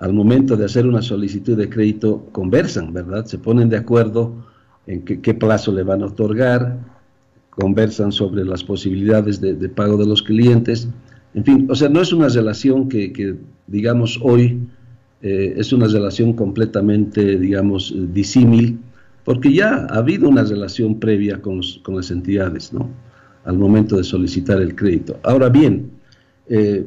al 0.00 0.12
momento 0.12 0.54
de 0.54 0.66
hacer 0.66 0.86
una 0.86 1.00
solicitud 1.00 1.56
de 1.56 1.70
crédito 1.70 2.28
conversan, 2.32 2.92
¿verdad? 2.92 3.24
Se 3.24 3.38
ponen 3.38 3.70
de 3.70 3.78
acuerdo 3.78 4.34
en 4.86 5.02
qué, 5.02 5.32
plazo 5.32 5.72
le 5.72 5.82
van 5.82 6.02
a 6.02 6.06
otorgar, 6.08 6.78
conversan 7.48 8.12
sobre 8.12 8.44
las 8.44 8.62
posibilidades 8.62 9.40
de, 9.40 9.54
pago 9.70 9.96
de 9.96 10.06
los 10.06 10.22
clientes, 10.22 10.90
en 11.32 11.42
fin, 11.42 11.66
o 11.70 11.74
sea, 11.74 11.88
no 11.88 12.02
es 12.02 12.12
una 12.12 12.28
relación 12.28 12.86
que, 12.86 13.34
digamos, 13.66 14.20
hoy 14.22 14.60
eh, 15.22 15.54
es 15.56 15.72
una 15.72 15.86
relación 15.86 16.34
completamente, 16.34 17.38
digamos, 17.38 17.94
disímil, 18.12 18.78
porque 19.28 19.52
ya 19.52 19.86
ha 19.90 19.98
habido 19.98 20.26
una 20.26 20.42
relación 20.42 20.98
previa 20.98 21.42
con, 21.42 21.60
con 21.82 21.96
las 21.96 22.10
entidades, 22.10 22.72
¿no? 22.72 22.88
Al 23.44 23.58
momento 23.58 23.98
de 23.98 24.02
solicitar 24.02 24.58
el 24.58 24.74
crédito. 24.74 25.18
Ahora 25.22 25.50
bien, 25.50 25.90
eh, 26.48 26.86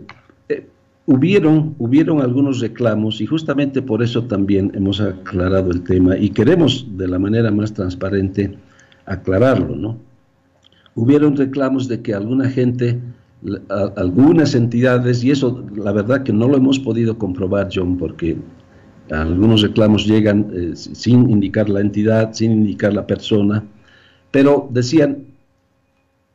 hubieron, 1.05 1.75
hubieron 1.77 2.19
algunos 2.19 2.59
reclamos 2.59 3.21
y 3.21 3.27
justamente 3.27 3.83
por 3.83 4.01
eso 4.01 4.23
también 4.23 4.71
hemos 4.73 4.99
aclarado 4.99 5.69
el 5.69 5.83
tema 5.83 6.17
y 6.17 6.31
queremos 6.31 6.87
de 6.97 7.07
la 7.09 7.19
manera 7.19 7.51
más 7.51 7.75
transparente 7.75 8.57
aclararlo, 9.05 9.75
¿no? 9.75 9.99
Hubieron 10.95 11.37
reclamos 11.37 11.87
de 11.87 12.01
que 12.01 12.15
alguna 12.15 12.49
gente, 12.49 12.99
algunas 13.95 14.55
entidades, 14.55 15.23
y 15.23 15.29
eso 15.29 15.63
la 15.75 15.91
verdad 15.91 16.23
que 16.23 16.33
no 16.33 16.47
lo 16.47 16.57
hemos 16.57 16.79
podido 16.79 17.19
comprobar, 17.19 17.69
John, 17.71 17.97
porque 17.99 18.35
algunos 19.11 19.61
reclamos 19.61 20.05
llegan 20.05 20.51
eh, 20.53 20.71
sin 20.75 21.29
indicar 21.29 21.69
la 21.69 21.81
entidad, 21.81 22.33
sin 22.33 22.51
indicar 22.51 22.93
la 22.93 23.05
persona, 23.05 23.63
pero 24.31 24.69
decían, 24.71 25.25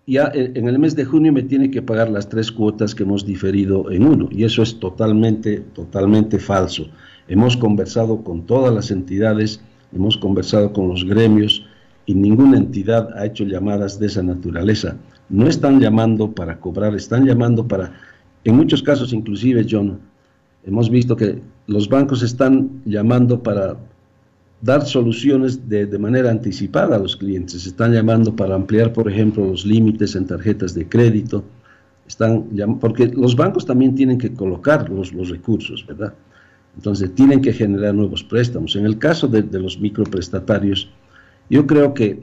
ya 0.06 0.30
en 0.32 0.68
el 0.68 0.78
mes 0.78 0.94
de 0.94 1.04
junio 1.04 1.32
me 1.32 1.42
tiene 1.42 1.70
que 1.70 1.82
pagar 1.82 2.10
las 2.10 2.28
tres 2.28 2.52
cuotas 2.52 2.94
que 2.94 3.02
hemos 3.02 3.26
diferido 3.26 3.90
en 3.90 4.06
uno. 4.06 4.28
Y 4.30 4.44
eso 4.44 4.62
es 4.62 4.78
totalmente, 4.78 5.58
totalmente 5.74 6.38
falso. 6.38 6.86
Hemos 7.26 7.56
conversado 7.56 8.22
con 8.22 8.46
todas 8.46 8.72
las 8.72 8.92
entidades, 8.92 9.60
hemos 9.92 10.16
conversado 10.16 10.72
con 10.72 10.88
los 10.88 11.04
gremios 11.04 11.66
y 12.04 12.14
ninguna 12.14 12.56
entidad 12.56 13.08
ha 13.18 13.26
hecho 13.26 13.44
llamadas 13.44 13.98
de 13.98 14.06
esa 14.06 14.22
naturaleza. 14.22 14.96
No 15.28 15.48
están 15.48 15.80
llamando 15.80 16.30
para 16.30 16.60
cobrar, 16.60 16.94
están 16.94 17.26
llamando 17.26 17.66
para, 17.66 17.92
en 18.44 18.54
muchos 18.54 18.82
casos 18.84 19.12
inclusive, 19.12 19.66
John, 19.68 19.98
hemos 20.64 20.88
visto 20.88 21.16
que 21.16 21.40
los 21.66 21.88
bancos 21.88 22.22
están 22.22 22.82
llamando 22.84 23.42
para 23.42 23.76
dar 24.62 24.84
soluciones 24.84 25.68
de, 25.68 25.98
manera 25.98 26.30
anticipada 26.30 26.96
a 26.96 26.98
los 26.98 27.16
clientes. 27.16 27.66
Están 27.66 27.92
llamando 27.92 28.34
para 28.34 28.54
ampliar, 28.54 28.92
por 28.92 29.10
ejemplo, 29.10 29.46
los 29.46 29.64
límites 29.66 30.14
en 30.14 30.26
tarjetas 30.26 30.74
de 30.74 30.88
crédito. 30.88 31.44
Están 32.06 32.44
porque 32.80 33.08
los 33.08 33.34
bancos 33.34 33.66
también 33.66 33.94
tienen 33.94 34.18
que 34.18 34.32
colocar 34.32 34.88
los, 34.88 35.12
los 35.12 35.28
recursos, 35.28 35.84
¿verdad? 35.86 36.14
Entonces, 36.76 37.14
tienen 37.14 37.40
que 37.40 37.52
generar 37.52 37.94
nuevos 37.94 38.22
préstamos. 38.22 38.76
En 38.76 38.86
el 38.86 38.98
caso 38.98 39.26
de, 39.26 39.42
los 39.58 39.80
microprestatarios, 39.80 40.88
yo 41.48 41.66
creo 41.66 41.94
que 41.94 42.22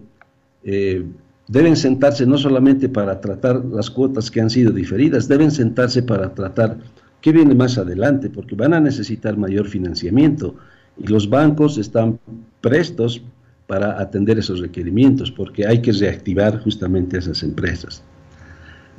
eh, 0.63 1.03
deben 1.47 1.75
sentarse 1.75 2.25
no 2.25 2.37
solamente 2.37 2.87
para 2.87 3.19
tratar 3.19 3.63
las 3.65 3.89
cuotas 3.89 4.29
que 4.29 4.41
han 4.41 4.49
sido 4.49 4.71
diferidas, 4.71 5.27
deben 5.27 5.51
sentarse 5.51 6.03
para 6.03 6.33
tratar 6.33 6.77
qué 7.23 7.31
viene 7.31 7.55
más 7.55 7.77
adelante, 7.77 8.29
porque 8.29 8.53
van 8.53 8.73
a 8.73 8.81
necesitar 8.81 9.37
mayor 9.37 9.69
financiamiento 9.69 10.55
y 10.97 11.07
los 11.07 11.29
bancos 11.29 11.77
están 11.77 12.19
prestos 12.59 13.23
para 13.65 13.97
atender 14.01 14.37
esos 14.37 14.59
requerimientos 14.59 15.31
porque 15.31 15.65
hay 15.65 15.81
que 15.81 15.93
reactivar 15.93 16.59
justamente 16.59 17.17
esas 17.17 17.41
empresas. 17.41 18.03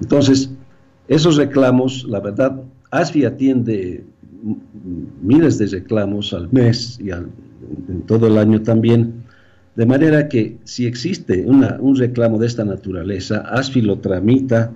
Entonces, 0.00 0.50
esos 1.06 1.36
reclamos, 1.36 2.04
la 2.08 2.20
verdad, 2.20 2.62
ASFI 2.90 3.26
atiende 3.26 4.02
miles 5.22 5.58
de 5.58 5.66
reclamos 5.66 6.32
al 6.32 6.50
mes 6.50 6.98
y 6.98 7.10
en 7.10 8.02
todo 8.06 8.26
el 8.26 8.38
año 8.38 8.62
también, 8.62 9.22
de 9.76 9.84
manera 9.84 10.30
que 10.30 10.56
si 10.64 10.86
existe 10.86 11.44
un 11.44 11.96
reclamo 11.96 12.38
de 12.38 12.46
esta 12.46 12.64
naturaleza, 12.64 13.40
ASFI 13.50 13.82
lo 13.82 13.98
tramita 13.98 14.72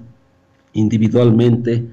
individualmente 0.75 1.87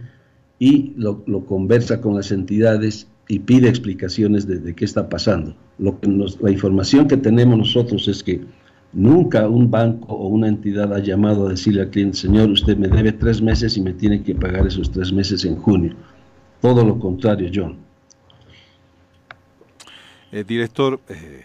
y 0.59 0.93
lo, 0.95 1.23
conversa 1.45 2.01
con 2.01 2.15
las 2.15 2.31
entidades 2.31 3.07
y 3.27 3.39
pide 3.39 3.67
explicaciones 3.69 4.47
de, 4.47 4.73
qué 4.75 4.85
está 4.85 5.09
pasando. 5.09 5.55
Lo 5.77 5.99
que 5.99 6.07
la 6.41 6.51
información 6.51 7.07
que 7.07 7.17
tenemos 7.17 7.57
nosotros 7.57 8.07
es 8.07 8.23
que 8.23 8.41
nunca 8.93 9.47
un 9.49 9.69
banco 9.69 10.13
o 10.13 10.27
una 10.27 10.47
entidad 10.47 10.93
ha 10.93 10.99
llamado 10.99 11.47
a 11.47 11.49
decirle 11.49 11.81
al 11.81 11.89
cliente, 11.89 12.17
señor, 12.17 12.49
usted 12.49 12.77
me 12.77 12.87
debe 12.87 13.11
tres 13.11 13.41
meses 13.41 13.75
y 13.77 13.81
me 13.81 13.93
tiene 13.93 14.23
que 14.23 14.35
pagar 14.35 14.65
esos 14.65 14.91
tres 14.91 15.11
meses 15.11 15.43
en 15.45 15.57
junio. 15.57 15.95
Todo 16.61 16.85
lo 16.85 16.97
contrario, 16.97 17.49
John. 17.53 17.77
Eh, 20.31 20.43
director, 20.43 20.99
eh, 21.09 21.43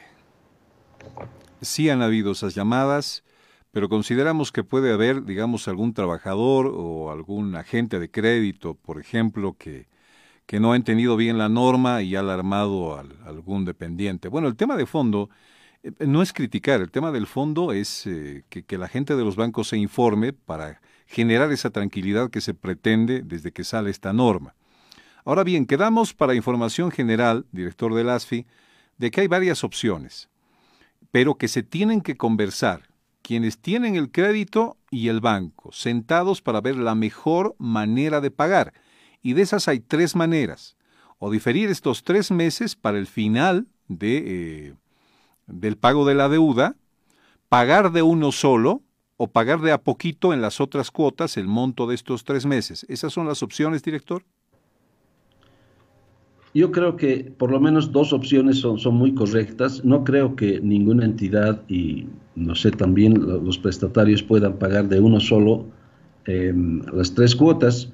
sí 1.60 1.90
han 1.90 2.02
habido 2.02 2.32
esas 2.32 2.54
llamadas, 2.54 3.22
pero 3.72 3.88
consideramos 3.88 4.52
que 4.52 4.64
puede 4.64 4.92
haber, 4.92 5.24
digamos, 5.24 5.68
algún 5.68 5.94
trabajador 5.94 6.72
o 6.74 7.10
algún 7.10 7.54
agente 7.56 7.98
de 7.98 8.10
crédito, 8.10 8.74
por 8.74 9.00
ejemplo, 9.00 9.56
que 9.58 9.86
que 10.50 10.58
no 10.58 10.72
ha 10.72 10.76
entendido 10.76 11.16
bien 11.16 11.38
la 11.38 11.48
norma 11.48 12.02
y 12.02 12.16
ha 12.16 12.18
alarmado 12.18 12.96
a, 12.96 13.04
algún 13.24 13.64
dependiente. 13.64 14.26
Bueno, 14.26 14.48
el 14.48 14.56
tema 14.56 14.76
de 14.76 14.84
fondo 14.84 15.30
eh, 15.84 15.92
no 16.00 16.22
es 16.22 16.32
criticar, 16.32 16.80
el 16.80 16.90
tema 16.90 17.12
del 17.12 17.28
fondo 17.28 17.70
es 17.70 18.04
eh, 18.08 18.42
que, 18.48 18.76
la 18.76 18.88
gente 18.88 19.14
de 19.14 19.22
los 19.22 19.36
bancos 19.36 19.68
se 19.68 19.76
informe 19.76 20.32
para 20.32 20.80
generar 21.06 21.52
esa 21.52 21.70
tranquilidad 21.70 22.30
que 22.30 22.40
se 22.40 22.52
pretende 22.52 23.22
desde 23.22 23.52
que 23.52 23.62
sale 23.62 23.90
esta 23.90 24.12
norma. 24.12 24.56
Ahora 25.24 25.44
bien, 25.44 25.66
quedamos 25.66 26.14
para 26.14 26.34
información 26.34 26.90
general, 26.90 27.46
director 27.52 27.94
del 27.94 28.10
ASFI, 28.10 28.44
de 28.98 29.12
que 29.12 29.20
hay 29.20 29.28
varias 29.28 29.62
opciones, 29.62 30.28
pero 31.12 31.36
que 31.36 31.46
se 31.46 31.62
tienen 31.62 32.00
que 32.00 32.16
conversar 32.16 32.89
quienes 33.30 33.58
tienen 33.58 33.94
el 33.94 34.10
crédito 34.10 34.76
y 34.90 35.06
el 35.06 35.20
banco, 35.20 35.70
sentados 35.70 36.42
para 36.42 36.60
ver 36.60 36.74
la 36.74 36.96
mejor 36.96 37.54
manera 37.60 38.20
de 38.20 38.32
pagar 38.32 38.72
y 39.22 39.34
de 39.34 39.42
esas 39.42 39.68
hay 39.68 39.78
tres 39.78 40.16
maneras. 40.16 40.76
O 41.20 41.30
diferir 41.30 41.70
estos 41.70 42.02
tres 42.02 42.32
meses 42.32 42.74
para 42.74 42.98
el 42.98 43.06
final 43.06 43.68
de, 43.86 44.24
eh, 44.26 44.74
del 45.46 45.76
pago 45.76 46.04
de 46.04 46.16
la 46.16 46.28
deuda, 46.28 46.74
pagar 47.48 47.92
de 47.92 48.02
uno 48.02 48.32
solo 48.32 48.82
o 49.16 49.28
pagar 49.28 49.60
de 49.60 49.70
a 49.70 49.80
poquito 49.80 50.34
en 50.34 50.42
las 50.42 50.60
otras 50.60 50.90
cuotas 50.90 51.36
el 51.36 51.46
monto 51.46 51.86
de 51.86 51.94
estos 51.94 52.24
tres 52.24 52.46
meses. 52.46 52.84
¿Esas 52.88 53.12
son 53.12 53.28
las 53.28 53.44
opciones, 53.44 53.84
director? 53.84 54.24
Yo 56.52 56.72
creo 56.72 56.96
que 56.96 57.32
por 57.36 57.52
lo 57.52 57.60
menos 57.60 57.92
dos 57.92 58.12
opciones 58.12 58.58
son, 58.58 58.78
son 58.78 58.94
muy 58.94 59.14
correctas. 59.14 59.84
No 59.84 60.02
creo 60.02 60.34
que 60.34 60.60
ninguna 60.60 61.04
entidad 61.04 61.62
y 61.68 62.06
no 62.34 62.54
sé 62.54 62.72
también 62.72 63.14
los 63.20 63.58
prestatarios 63.58 64.22
puedan 64.22 64.54
pagar 64.58 64.88
de 64.88 64.98
uno 64.98 65.20
solo 65.20 65.66
eh, 66.26 66.52
las 66.92 67.14
tres 67.14 67.36
cuotas. 67.36 67.92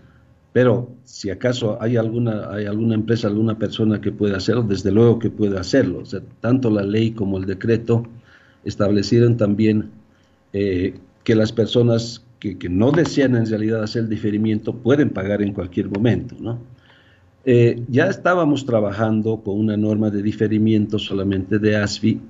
Pero 0.55 0.91
si 1.05 1.29
acaso 1.29 1.77
hay 1.83 1.99
alguna, 1.99 2.49
hay 2.51 2.65
alguna 2.65 2.95
empresa, 2.95 3.29
alguna 3.29 3.59
persona 3.59 4.01
que 4.01 4.11
pueda 4.11 4.39
hacerlo, 4.39 4.63
desde 4.63 4.91
luego 4.91 5.19
que 5.19 5.29
puede 5.29 5.59
hacerlo. 5.59 5.99
O 5.99 6.07
sea, 6.07 6.21
tanto 6.41 6.71
la 6.71 6.83
ley 6.83 7.11
como 7.11 7.37
el 7.37 7.45
decreto 7.45 8.05
establecieron 8.65 9.37
también 9.37 9.91
eh, 10.55 10.95
que 11.25 11.35
las 11.35 11.53
personas 11.53 12.25
que, 12.41 12.57
no 12.71 12.91
desean 12.93 13.37
en 13.37 13.47
realidad 13.47 13.83
hacer 13.83 14.05
el 14.05 14.09
diferimiento 14.09 14.75
pueden 14.75 15.11
pagar 15.11 15.43
en 15.43 15.53
cualquier 15.53 15.91
momento. 15.91 16.37
¿no? 16.41 16.59
Eh, 17.49 17.81
ya 17.89 18.09
estábamos 18.09 18.67
trabajando 18.67 19.41
con 19.41 19.59
una 19.59 19.77
norma 19.77 20.11
de 20.11 20.21
diferimiento 20.21 20.99
solamente 20.99 21.61
de 21.61 21.77
ASFI 21.77 22.21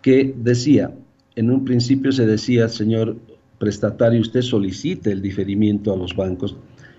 que 0.00 0.34
decía, 0.36 0.94
en 1.34 1.50
un 1.50 1.64
principio 1.64 2.12
se 2.12 2.26
decía, 2.26 2.68
señor 2.68 3.16
prestatario, 3.58 4.20
usted 4.20 4.42
solicite 4.42 5.10
el 5.10 5.20
diferimiento 5.20 5.92
a 5.92 5.96
los 5.96 6.14
bancos 6.14 6.56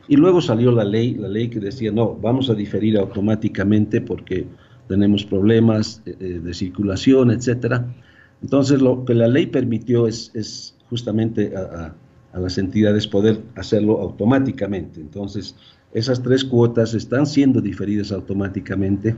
y 0.09 0.17
luego 0.17 0.41
salió 0.41 0.71
la 0.73 0.83
ley, 0.83 1.15
la 1.15 1.29
ley 1.29 1.49
que 1.49 1.61
decía, 1.61 1.91
no, 1.91 2.15
vamos 2.15 2.49
a 2.49 2.53
diferir 2.53 2.97
automáticamente 2.97 4.01
porque 4.01 4.45
tenemos 4.87 5.23
problemas 5.23 6.01
eh, 6.05 6.15
eh, 6.19 6.41
de 6.43 6.53
circulación, 6.53 7.31
etcétera. 7.31 7.93
Entonces, 8.41 8.81
lo 8.81 9.05
que 9.05 9.13
la 9.13 9.27
ley 9.27 9.47
permitió 9.47 10.07
es, 10.07 10.75
justamente 10.89 11.53
a, 11.55 11.95
las 12.37 12.57
entidades 12.57 13.07
poder 13.07 13.41
hacerlo 13.55 14.01
automáticamente. 14.01 14.99
Entonces, 14.99 15.55
esas 15.93 16.21
tres 16.21 16.43
cuotas 16.43 16.93
están 16.93 17.25
siendo 17.25 17.61
diferidas 17.61 18.11
automáticamente 18.11 19.15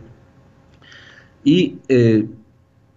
y 1.44 1.78
eh, 1.88 2.26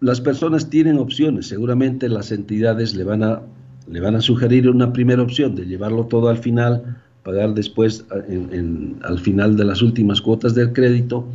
las 0.00 0.20
personas 0.20 0.70
tienen 0.70 0.98
opciones. 0.98 1.46
Seguramente 1.46 2.08
las 2.08 2.32
entidades 2.32 2.94
le 2.94 3.04
van 3.04 3.22
a 3.22 3.42
le 3.90 4.00
van 4.00 4.16
a 4.16 4.20
sugerir 4.20 4.68
una 4.68 4.92
primera 4.92 5.22
opción 5.22 5.54
de 5.54 5.64
llevarlo 5.64 6.04
todo 6.06 6.28
al 6.28 6.36
final 6.36 6.98
pagar 7.22 7.54
después 7.54 8.06
al 8.10 9.18
final 9.18 9.56
de 9.56 9.64
las 9.64 9.82
últimas 9.82 10.20
cuotas 10.20 10.54
del 10.54 10.72
crédito. 10.72 11.26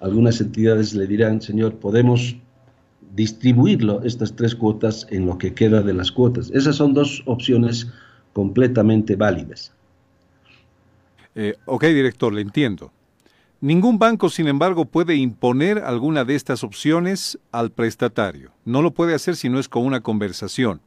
Algunas 0.00 0.40
entidades 0.40 0.94
le 0.94 1.06
dirán, 1.06 1.40
señor, 1.40 1.74
podemos 1.74 2.36
distribuirlo, 3.16 4.02
estas 4.04 4.34
tres 4.36 4.54
cuotas, 4.54 5.06
en 5.10 5.26
lo 5.26 5.38
que 5.38 5.52
queda 5.52 5.82
de 5.82 5.92
las 5.92 6.12
cuotas. 6.12 6.50
Esas 6.54 6.76
son 6.76 6.94
dos 6.94 7.22
opciones 7.26 7.88
completamente 8.32 9.16
válidas. 9.16 9.72
Eh, 11.34 11.54
ok, 11.66 11.84
director, 11.84 12.32
le 12.32 12.42
entiendo. 12.42 12.92
Ningún 13.60 13.98
banco, 13.98 14.30
sin 14.30 14.48
embargo, 14.48 14.86
puede 14.86 15.16
imponer 15.16 15.78
alguna 15.78 16.24
de 16.24 16.34
estas 16.34 16.64
opciones 16.64 17.38
al 17.52 17.70
prestatario. 17.70 18.52
No 18.64 18.80
lo 18.80 18.92
puede 18.92 19.14
hacer 19.14 19.36
si 19.36 19.50
no 19.50 19.58
es 19.58 19.68
con 19.68 19.84
una 19.84 20.00
conversación. 20.00 20.80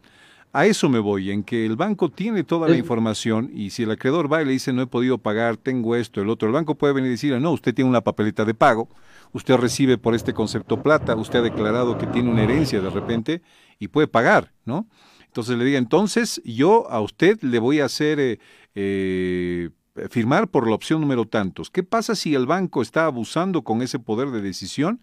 A 0.55 0.67
eso 0.67 0.87
me 0.87 0.99
voy, 0.99 1.31
en 1.31 1.43
que 1.43 1.65
el 1.65 1.75
banco 1.75 2.09
tiene 2.09 2.43
toda 2.43 2.69
la 2.69 2.77
información 2.77 3.49
y 3.55 3.71
si 3.71 3.83
el 3.83 3.91
acreedor 3.91 4.31
va 4.31 4.43
y 4.43 4.45
le 4.45 4.51
dice 4.51 4.71
no 4.71 4.83
he 4.83 4.87
podido 4.87 5.17
pagar, 5.17 5.57
tengo 5.57 5.95
esto, 5.95 6.21
el 6.21 6.29
otro, 6.29 6.47
el 6.47 6.53
banco 6.53 6.75
puede 6.75 6.93
venir 6.93 7.07
y 7.07 7.13
decirle 7.13 7.39
no, 7.39 7.51
usted 7.51 7.73
tiene 7.73 7.89
una 7.89 8.01
papeleta 8.01 8.45
de 8.45 8.53
pago, 8.53 8.87
usted 9.31 9.55
recibe 9.55 9.97
por 9.97 10.13
este 10.13 10.31
concepto 10.31 10.83
plata, 10.83 11.15
usted 11.15 11.39
ha 11.39 11.41
declarado 11.41 11.97
que 11.97 12.05
tiene 12.05 12.29
una 12.29 12.43
herencia 12.43 12.81
de 12.81 12.89
repente 12.91 13.41
y 13.79 13.87
puede 13.87 14.07
pagar, 14.07 14.53
¿no? 14.63 14.87
Entonces 15.25 15.57
le 15.57 15.65
diga, 15.65 15.79
entonces 15.79 16.39
yo 16.45 16.87
a 16.91 17.01
usted 17.01 17.41
le 17.41 17.57
voy 17.57 17.79
a 17.79 17.85
hacer 17.85 18.19
eh, 18.19 18.39
eh, 18.75 19.71
firmar 20.09 20.49
por 20.49 20.67
la 20.67 20.75
opción 20.75 21.01
número 21.01 21.25
tantos. 21.25 21.69
¿Qué 21.69 21.83
pasa 21.83 22.15
si 22.15 22.33
el 22.35 22.45
banco 22.45 22.81
está 22.81 23.05
abusando 23.05 23.63
con 23.63 23.81
ese 23.81 23.99
poder 23.99 24.29
de 24.29 24.41
decisión 24.41 25.01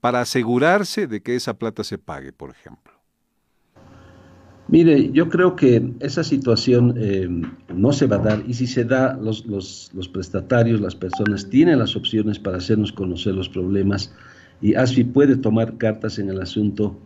para 0.00 0.20
asegurarse 0.20 1.06
de 1.06 1.22
que 1.22 1.34
esa 1.34 1.58
plata 1.58 1.82
se 1.82 1.98
pague, 1.98 2.32
por 2.32 2.50
ejemplo? 2.50 2.92
Mire, 4.68 5.10
yo 5.12 5.30
creo 5.30 5.56
que 5.56 5.94
esa 6.00 6.22
situación 6.22 6.94
eh, 6.98 7.26
no 7.74 7.92
se 7.92 8.06
va 8.06 8.16
a 8.16 8.18
dar 8.18 8.44
y 8.46 8.52
si 8.52 8.66
se 8.66 8.84
da, 8.84 9.16
los, 9.16 9.90
prestatarios, 10.12 10.80
las 10.80 10.94
personas 10.94 11.48
tienen 11.48 11.78
las 11.78 11.96
opciones 11.96 12.38
para 12.38 12.58
hacernos 12.58 12.92
conocer 12.92 13.34
los 13.34 13.48
problemas 13.48 14.14
y 14.60 14.74
ASFI 14.74 15.04
puede 15.04 15.36
tomar 15.36 15.78
cartas 15.78 16.18
en 16.18 16.28
el 16.28 16.40
asunto 16.42 16.98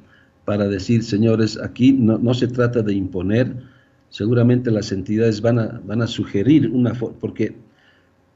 para 0.44 0.66
decir, 0.66 1.04
señores, 1.04 1.56
aquí 1.62 1.92
no 1.92 2.34
se 2.34 2.48
trata 2.48 2.82
de 2.82 2.94
imponer, 2.94 3.54
seguramente 4.12 4.70
las 4.70 4.92
entidades 4.92 5.40
van 5.40 5.58
a, 5.58 5.80
van 5.86 6.02
a 6.02 6.06
sugerir 6.06 6.68
una 6.68 6.94
forma, 6.94 7.16
porque 7.18 7.54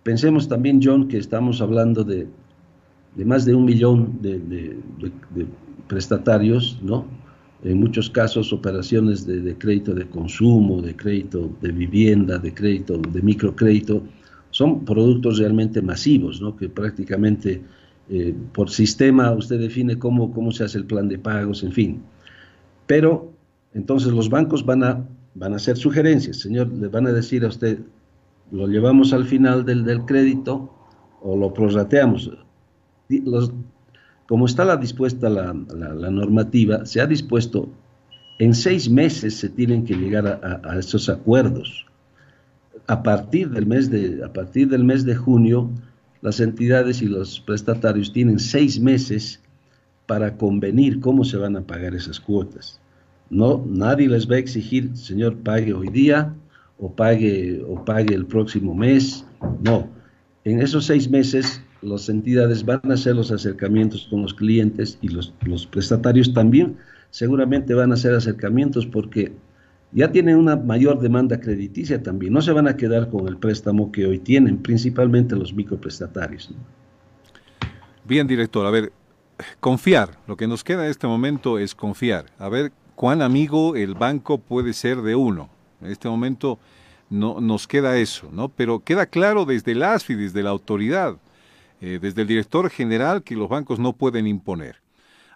pensemos 0.03 0.49
también, 0.49 0.81
John, 0.83 1.07
que 1.07 1.19
estamos 1.19 1.61
hablando 1.61 2.03
de, 2.03 2.27
de 3.15 3.25
más 3.27 3.45
de 3.45 3.55
un 3.55 3.67
millón 3.67 4.19
de, 4.23 4.75
prestatarios, 5.87 6.81
¿no? 6.83 7.05
en 7.63 7.79
muchos 7.79 8.09
casos 8.09 8.55
operaciones 8.55 9.27
de, 9.27 9.55
crédito 9.59 9.93
de 9.93 10.07
consumo, 10.07 10.81
de 10.81 10.97
crédito 10.97 11.51
de 11.61 11.73
vivienda, 11.73 12.39
de 12.39 12.55
crédito 12.55 12.97
de 12.97 13.21
microcrédito, 13.21 14.03
son 14.51 14.83
productos 14.83 15.39
realmente 15.39 15.83
masivos, 15.83 16.41
¿no? 16.41 16.57
que 16.57 16.71
prácticamente 16.71 17.63
eh, 18.09 18.35
por 18.55 18.71
sistema 18.71 19.31
usted 19.33 19.61
define 19.61 19.99
cómo, 19.99 20.33
cómo 20.33 20.53
se 20.53 20.65
hace 20.65 20.79
el 20.79 20.87
plan 20.87 21.07
de 21.07 21.19
pagos, 21.19 21.63
en 21.63 21.73
fin. 21.73 22.03
Pero 22.87 23.31
entonces 23.75 24.13
los 24.13 24.31
bancos 24.31 24.65
van 24.65 24.83
a, 24.83 25.07
van 25.37 25.53
a 25.53 25.57
hacer 25.57 25.77
sugerencias, 25.77 26.39
señor, 26.39 26.69
le 26.69 26.89
van 26.89 27.07
a 27.07 27.13
decir 27.13 27.45
a 27.45 27.49
usted, 27.49 27.79
lo 28.51 28.67
llevamos 28.69 29.13
al 29.13 29.27
final 29.27 29.65
del, 29.65 30.05
crédito 30.07 30.73
o 31.21 31.37
lo 31.37 31.53
prorrateamos. 31.53 32.31
Como 34.27 34.47
está 34.47 34.65
la 34.65 34.77
dispuesta 34.77 35.29
la, 35.29 35.53
normativa, 35.53 36.87
se 36.87 37.01
ha 37.01 37.07
dispuesto 37.07 37.71
en 38.39 38.55
seis 38.55 38.89
meses 38.91 39.37
se 39.37 39.49
tienen 39.49 39.85
que 39.85 39.95
llegar 39.95 40.27
a, 40.27 40.79
esos 40.79 41.09
acuerdos. 41.09 41.87
A 42.87 43.03
partir, 43.03 43.51
del 43.51 43.67
mes 43.67 43.91
de, 43.91 44.23
a 44.25 44.33
partir 44.33 44.69
del 44.69 44.85
mes 44.85 45.05
de 45.05 45.17
junio, 45.17 45.71
las 46.23 46.41
entidades 46.41 47.03
y 47.03 47.07
los 47.07 47.41
prestatarios 47.41 48.13
tienen 48.13 48.39
seis 48.39 48.79
meses 48.79 49.41
para 50.07 50.37
convenir 50.37 51.01
cómo 51.01 51.25
se 51.25 51.37
van 51.37 51.57
a 51.57 51.63
pagar 51.63 51.95
esas 51.95 52.21
cuotas. 52.21 52.81
No, 53.31 53.65
nadie 53.69 54.09
les 54.09 54.31
va 54.31 54.37
a 54.37 54.39
exigir, 54.39 54.97
señor, 54.97 55.37
pague 55.39 55.73
hoy 55.73 55.89
día 55.89 56.33
o 56.79 56.93
pague, 56.93 57.63
o 57.67 57.85
pague 57.85 58.15
el 58.15 58.27
próximo 58.27 58.75
mes. 58.75 59.25
No, 59.63 59.89
en 60.45 60.61
esos 60.61 60.87
seis 60.87 61.11
meses 61.11 61.61
las 61.83 62.09
entidades 62.09 62.65
van 62.65 62.81
a 62.91 62.95
hacer 62.95 63.17
los 63.17 63.31
acercamientos 63.31 64.07
con 64.11 64.23
los 64.23 64.35
clientes 64.35 64.99
y 65.01 65.09
los, 65.09 65.35
los 65.45 65.67
prestatarios 65.67 66.33
también 66.33 66.77
seguramente 67.11 67.75
van 67.75 67.91
a 67.91 67.95
hacer 67.95 68.15
acercamientos 68.15 68.87
porque 68.87 69.33
ya 69.93 70.11
tienen 70.11 70.37
una 70.37 70.57
mayor 70.57 71.01
demanda 71.01 71.41
crediticia 71.41 72.03
también. 72.03 72.33
No 72.33 72.43
se 72.43 72.53
van 72.53 72.69
a 72.69 72.77
quedar 72.77 73.09
con 73.09 73.27
el 73.29 73.37
préstamo 73.39 73.91
que 73.91 74.07
hoy 74.07 74.19
tienen, 74.19 74.59
principalmente 74.59 75.35
los 75.35 75.53
microprestatarios. 75.53 76.53
Bien, 78.05 78.27
director, 78.27 78.67
a 78.67 78.71
ver, 78.71 78.93
confiar. 79.61 80.11
Lo 80.27 80.37
que 80.37 80.47
nos 80.47 80.63
queda 80.63 80.85
en 80.85 80.91
este 80.91 81.07
momento 81.07 81.59
es 81.59 81.75
confiar. 81.75 82.27
A 82.39 82.49
ver 82.49 82.73
cuán 82.97 83.23
amigo 83.23 83.77
el 83.77 83.95
banco 83.95 84.39
puede 84.39 84.73
ser 84.73 85.03
de 85.03 85.15
uno. 85.15 85.49
En 85.81 85.93
este 85.93 86.09
momento 86.09 86.59
no 87.11 87.41
nos 87.41 87.69
queda 87.69 87.99
eso, 87.99 88.29
¿no? 88.33 88.49
Pero 88.49 88.81
queda 88.81 89.07
claro 89.07 89.45
desde 89.45 89.73
el 89.73 89.83
ASFI, 89.83 90.15
desde 90.15 90.43
la 90.43 90.51
autoridad, 90.51 91.19
eh, 91.81 91.99
desde 92.01 92.23
el 92.23 92.27
director 92.27 92.69
general 92.71 93.23
que 93.23 93.37
los 93.37 93.49
bancos 93.49 93.79
no 93.79 93.93
pueden 93.93 94.27
imponer. 94.27 94.83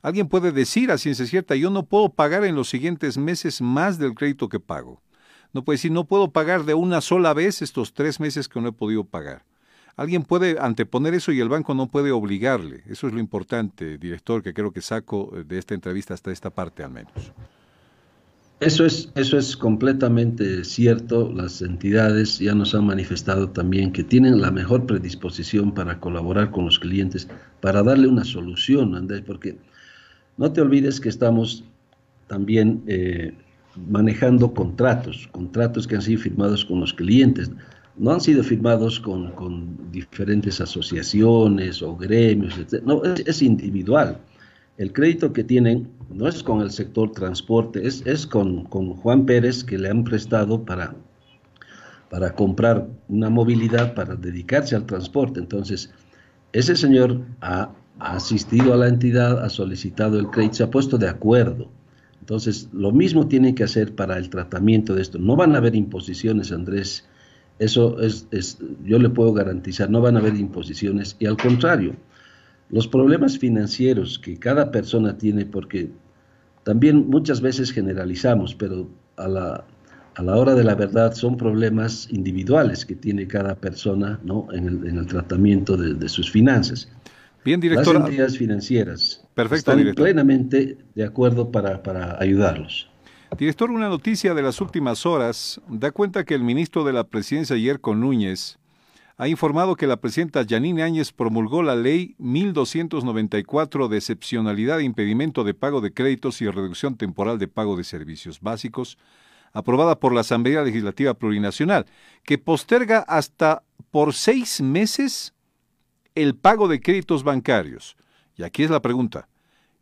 Alguien 0.03 0.29
puede 0.29 0.51
decir 0.51 0.91
a 0.91 0.99
ciencia 0.99 1.27
cierta, 1.27 1.55
yo 1.55 1.69
no 1.71 1.85
puedo 1.85 2.09
pagar 2.09 2.45
en 2.45 2.55
los 2.55 2.71
siguientes 2.71 3.19
meses 3.19 3.61
más 3.61 3.99
del 3.99 4.15
crédito 4.15 4.49
que 4.49 4.59
pago. 4.59 5.03
No 5.53 5.63
puede 5.63 5.75
decir, 5.75 5.93
no 5.93 6.05
puedo 6.05 6.31
pagar 6.31 6.65
de 6.65 6.73
una 6.73 7.03
sola 7.03 7.35
vez 7.35 7.61
estos 7.61 7.93
tres 7.93 8.19
meses 8.19 8.49
que 8.49 8.61
no 8.61 8.69
he 8.69 8.73
podido 8.73 9.05
pagar. 9.05 9.45
Alguien 10.01 10.23
puede 10.23 10.57
anteponer 10.59 11.13
eso 11.13 11.31
y 11.31 11.41
el 11.41 11.51
banco 11.51 11.75
no 11.75 11.89
puede 11.89 12.11
obligarle. 12.11 12.83
Eso 12.89 13.07
es 13.07 13.13
lo 13.13 13.21
importante, 13.21 13.99
director, 13.99 14.43
que 14.43 14.55
creo 14.55 14.73
que 14.73 14.81
saco 14.81 15.31
de 15.47 15.59
esta 15.59 15.75
entrevista 15.75 16.15
hasta 16.15 16.33
esta 16.33 16.49
parte 16.49 16.83
al 16.83 16.91
menos. 16.91 17.13
Eso 18.61 18.87
es, 18.87 19.13
eso 19.15 19.37
es 19.37 19.55
completamente 19.55 20.65
cierto. 20.65 21.31
Las 21.31 21.61
entidades 21.61 22.39
ya 22.39 22.55
nos 22.55 22.75
han 22.75 22.87
manifestado 22.87 23.51
también 23.51 23.93
que 23.93 24.03
tienen 24.03 24.41
la 24.41 24.51
mejor 24.51 24.87
predisposición 24.87 25.75
para 25.75 26.01
colaborar 26.01 26.51
con 26.51 26.65
los 26.65 26.79
clientes, 26.79 27.29
para 27.61 27.83
darle 27.83 28.09
una 28.09 28.25
solución, 28.25 28.95
Andrés, 28.95 29.21
porque 29.27 29.59
no 30.39 30.51
te 30.51 30.63
olvides 30.63 30.99
que 30.99 31.11
estamos 31.11 31.63
también 32.27 32.83
eh, 32.87 33.35
manejando 33.87 34.55
contratos, 34.55 35.29
contratos 35.31 35.87
que 35.87 35.97
han 35.97 36.03
sido 36.03 36.23
firmados 36.23 36.65
con 36.65 36.81
los 36.81 36.95
clientes. 36.95 37.51
No 38.01 38.13
han 38.13 38.21
sido 38.21 38.43
firmados 38.43 38.99
con, 38.99 39.31
con 39.33 39.93
diferentes 39.93 40.61
asociaciones 40.61 41.83
o 41.83 41.97
gremios, 41.97 42.59
etc. 42.59 42.83
no, 42.85 43.03
es 43.05 43.43
individual 43.43 44.19
el 44.81 44.95
crédito 44.95 45.35
que 45.35 45.45
tienen 45.45 45.91
no 46.09 46.27
es 46.27 46.43
con 46.43 46.63
el 46.63 46.71
sector 46.71 47.13
transporte, 47.13 47.87
es, 47.87 48.03
es 48.07 48.27
con, 48.27 48.65
Juan 48.65 49.27
Pérez 49.27 49.63
que 49.63 49.77
le 49.77 49.91
han 49.91 50.05
prestado 50.05 50.65
para, 50.65 50.95
para 52.09 52.35
comprar 52.35 52.89
una 53.09 53.29
movilidad 53.29 53.93
para 53.93 54.17
dedicarse 54.17 54.75
al 54.75 54.87
transporte. 54.87 55.39
Entonces, 55.39 55.93
ese 56.55 56.77
señor 56.77 57.21
ha, 57.43 57.73
asistido 57.99 58.73
a 58.73 58.79
la 58.79 58.89
entidad, 58.89 59.45
ha 59.45 59.51
solicitado 59.51 60.19
el 60.19 60.29
crédito, 60.29 60.55
se 60.55 60.63
ha 60.63 60.71
puesto 60.71 60.97
de 60.97 61.11
acuerdo. 61.11 61.69
Entonces, 62.21 62.71
lo 62.73 62.91
mismo 62.91 63.29
tienen 63.29 63.55
que 63.55 63.65
hacer 63.65 63.95
para 63.95 64.17
el 64.17 64.31
tratamiento 64.31 64.95
de 64.95 65.03
esto. 65.03 65.19
No 65.19 65.37
van 65.37 65.55
a 65.55 65.59
haber 65.59 65.77
imposiciones, 65.77 66.53
Andrés. 66.53 67.07
Eso 67.61 68.01
es, 68.01 68.27
es 68.31 68.59
yo 68.85 68.99
le 68.99 69.11
puedo 69.11 69.35
garantizar, 69.35 69.91
no 69.91 70.01
van 70.01 70.17
a 70.17 70.21
haber 70.21 70.35
imposiciones. 70.35 71.15
Y 71.19 71.27
al 71.27 71.37
contrario, 71.37 71.95
los 72.71 72.89
problemas 72.89 73.39
financieros 73.39 74.19
que 74.19 74.39
cada 74.39 74.71
persona 74.71 75.19
tiene, 75.19 75.45
porque 75.45 75.91
también 76.65 77.09
muchas 77.09 77.43
veces 77.43 77.71
generalizamos, 77.71 78.55
pero 78.55 78.89
a 79.19 79.29
la, 79.29 79.65
a 80.15 80.23
la 80.23 80.37
hora 80.37 80.55
de 80.55 80.65
la 80.65 80.75
verdad 80.75 81.13
son 81.13 81.37
problemas 81.37 82.09
individuales 82.11 82.87
que 82.87 82.95
tiene 82.95 83.27
cada 83.27 83.55
persona 83.55 84.19
¿no? 84.25 84.49
en, 84.53 84.67
el, 84.67 84.87
en 84.87 84.97
el 84.97 85.07
tratamiento 85.07 85.77
de, 85.77 86.09
sus 86.09 86.31
finanzas. 86.31 86.89
Bien, 87.45 87.61
director. 87.61 87.95
Las 87.95 88.07
entidades 88.07 88.39
financieras 88.39 89.23
están 89.53 89.95
plenamente 89.95 90.79
de 90.95 91.05
acuerdo 91.05 91.51
para, 91.51 91.83
para 91.83 92.21
ayudarlos. 92.21 92.90
Director, 93.39 93.71
una 93.71 93.89
noticia 93.89 94.35
de 94.35 94.43
las 94.43 94.61
últimas 94.61 95.07
horas 95.07 95.61
da 95.69 95.93
cuenta 95.93 96.25
que 96.25 96.35
el 96.35 96.43
ministro 96.43 96.85
de 96.85 96.93
la 96.93 97.05
Presidencia, 97.05 97.57
Yerko 97.57 97.95
Núñez, 97.95 98.59
ha 99.17 99.29
informado 99.29 99.77
que 99.77 99.87
la 99.87 99.99
presidenta 99.99 100.43
Yanine 100.43 100.83
Áñez 100.83 101.13
promulgó 101.13 101.63
la 101.63 101.77
ley 101.77 102.17
1294 102.19 103.89
de 103.89 103.97
excepcionalidad 103.97 104.81
e 104.81 104.85
impedimento 104.85 105.45
de 105.45 105.55
pago 105.55 105.81
de 105.81 105.93
créditos 105.93 106.43
y 106.43 106.51
reducción 106.51 106.97
temporal 106.97 107.39
de 107.39 107.49
pago 107.49 107.77
de 107.77 107.85
servicios 107.85 108.41
básicos, 108.41 108.99
aprobada 109.53 109.99
por 110.01 110.13
la 110.13 110.23
Asamblea 110.23 110.63
Legislativa 110.63 111.15
Plurinacional, 111.15 111.87
que 112.25 112.37
posterga 112.37 112.99
hasta 113.01 113.63
por 113.91 114.13
seis 114.13 114.61
meses 114.61 115.35
el 116.15 116.35
pago 116.35 116.67
de 116.67 116.81
créditos 116.81 117.23
bancarios. 117.23 117.97
Y 118.37 118.43
aquí 118.43 118.65
es 118.65 118.71
la 118.71 118.83
pregunta. 118.83 119.30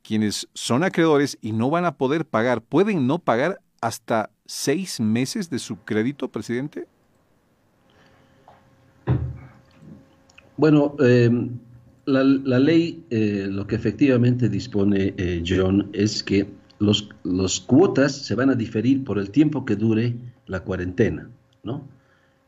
Quienes 0.03 0.49
son 0.55 0.85
acreedores 0.85 1.39
y 1.41 1.53
no 1.53 1.71
van 1.71 1.85
a 1.85 1.97
poder 1.97 2.25
pagar, 2.25 2.63
¿pueden 2.63 3.07
no 3.07 3.19
pagar 3.19 3.61
hasta 3.81 4.31
seis 4.47 5.01
meses 5.01 5.51
de 5.51 5.59
su 5.59 5.77
crédito, 5.85 6.29
presidente? 6.29 6.87
Bueno, 10.57 10.97
em, 10.99 11.51
la, 12.07 12.59
ley 12.59 13.05
eh, 13.11 13.47
lo 13.49 13.67
que 13.67 13.77
efectivamente 13.77 14.49
dispone 14.49 15.15
eh, 15.17 15.43
John 15.47 15.89
es 15.93 16.23
que 16.23 16.49
los, 16.79 17.09
los 17.23 17.61
cuotas 17.61 18.13
se 18.13 18.35
van 18.35 18.51
a 18.51 18.55
diferir 18.55 19.05
por 19.05 19.19
el 19.19 19.31
tiempo 19.31 19.65
que 19.65 19.77
dure 19.77 20.15
la 20.47 20.61
cuarentena, 20.61 21.29
¿no? 21.63 21.87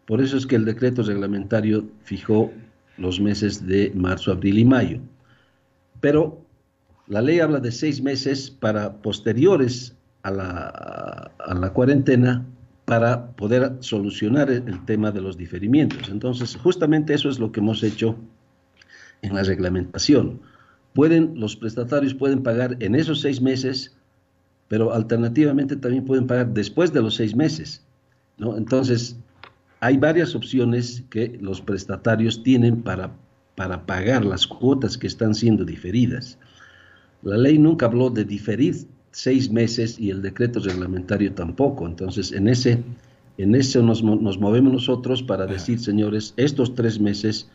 Por 0.06 0.20
eso 0.20 0.36
es 0.36 0.46
que 0.46 0.56
el 0.56 0.64
decreto 0.64 1.02
reglamentario 1.02 1.88
fijó 2.02 2.50
los 2.96 3.20
meses 3.20 3.64
de 3.66 3.92
marzo, 3.94 4.32
abril 4.32 4.58
y 4.58 4.64
mayo. 4.64 4.98
Pero 6.00 6.39
la 7.10 7.20
ley 7.20 7.40
habla 7.40 7.58
de 7.58 7.72
seis 7.72 8.00
meses 8.00 8.50
para 8.50 9.02
posteriores 9.02 9.96
a 10.22 10.30
la, 10.30 11.32
a 11.38 11.54
la 11.54 11.72
cuarentena 11.72 12.46
para 12.84 13.32
poder 13.32 13.78
solucionar 13.80 14.48
el, 14.48 14.84
tema 14.84 15.10
de 15.10 15.20
los 15.20 15.36
diferimientos. 15.36 16.08
Entonces, 16.08 16.56
justamente 16.56 17.12
eso 17.12 17.28
es 17.28 17.40
lo 17.40 17.50
que 17.50 17.58
hemos 17.58 17.82
hecho 17.82 18.16
en 19.22 19.34
la 19.34 19.42
reglamentación. 19.42 20.40
Pueden, 20.94 21.32
los 21.34 21.56
prestatarios 21.56 22.14
pueden 22.14 22.44
pagar 22.44 22.76
en 22.78 22.94
esos 22.94 23.20
seis 23.20 23.40
meses, 23.40 23.96
pero 24.68 24.92
alternativamente 24.92 25.74
también 25.74 26.04
pueden 26.04 26.28
pagar 26.28 26.54
después 26.54 26.92
de 26.92 27.02
los 27.02 27.16
seis 27.16 27.34
meses. 27.34 27.84
¿no? 28.38 28.56
Entonces, 28.56 29.16
hay 29.80 29.96
varias 29.96 30.36
opciones 30.36 31.02
que 31.10 31.36
los 31.40 31.60
prestatarios 31.60 32.40
tienen 32.44 32.82
para, 32.82 33.10
para 33.56 33.84
pagar 33.84 34.24
las 34.24 34.46
cuotas 34.46 34.96
que 34.96 35.08
están 35.08 35.34
siendo 35.34 35.64
diferidas. 35.64 36.38
La 37.22 37.36
ley 37.36 37.58
nunca 37.58 37.86
habló 37.86 38.10
de 38.10 38.24
diferir 38.24 38.76
seis 39.12 39.50
meses 39.50 39.98
y 39.98 40.10
el 40.10 40.22
decreto 40.22 40.60
reglamentario 40.60 41.32
tampoco. 41.34 41.86
Entonces, 41.86 42.32
en 42.32 42.48
ese, 42.48 42.82
en 43.38 43.54
eso 43.54 43.82
nos, 43.82 44.02
nos 44.02 44.38
movemos 44.38 44.72
nosotros 44.72 45.22
para 45.22 45.46
decir, 45.46 45.78
señores, 45.80 46.32
estos 46.36 46.74
tres 46.74 46.98
meses, 47.00 47.48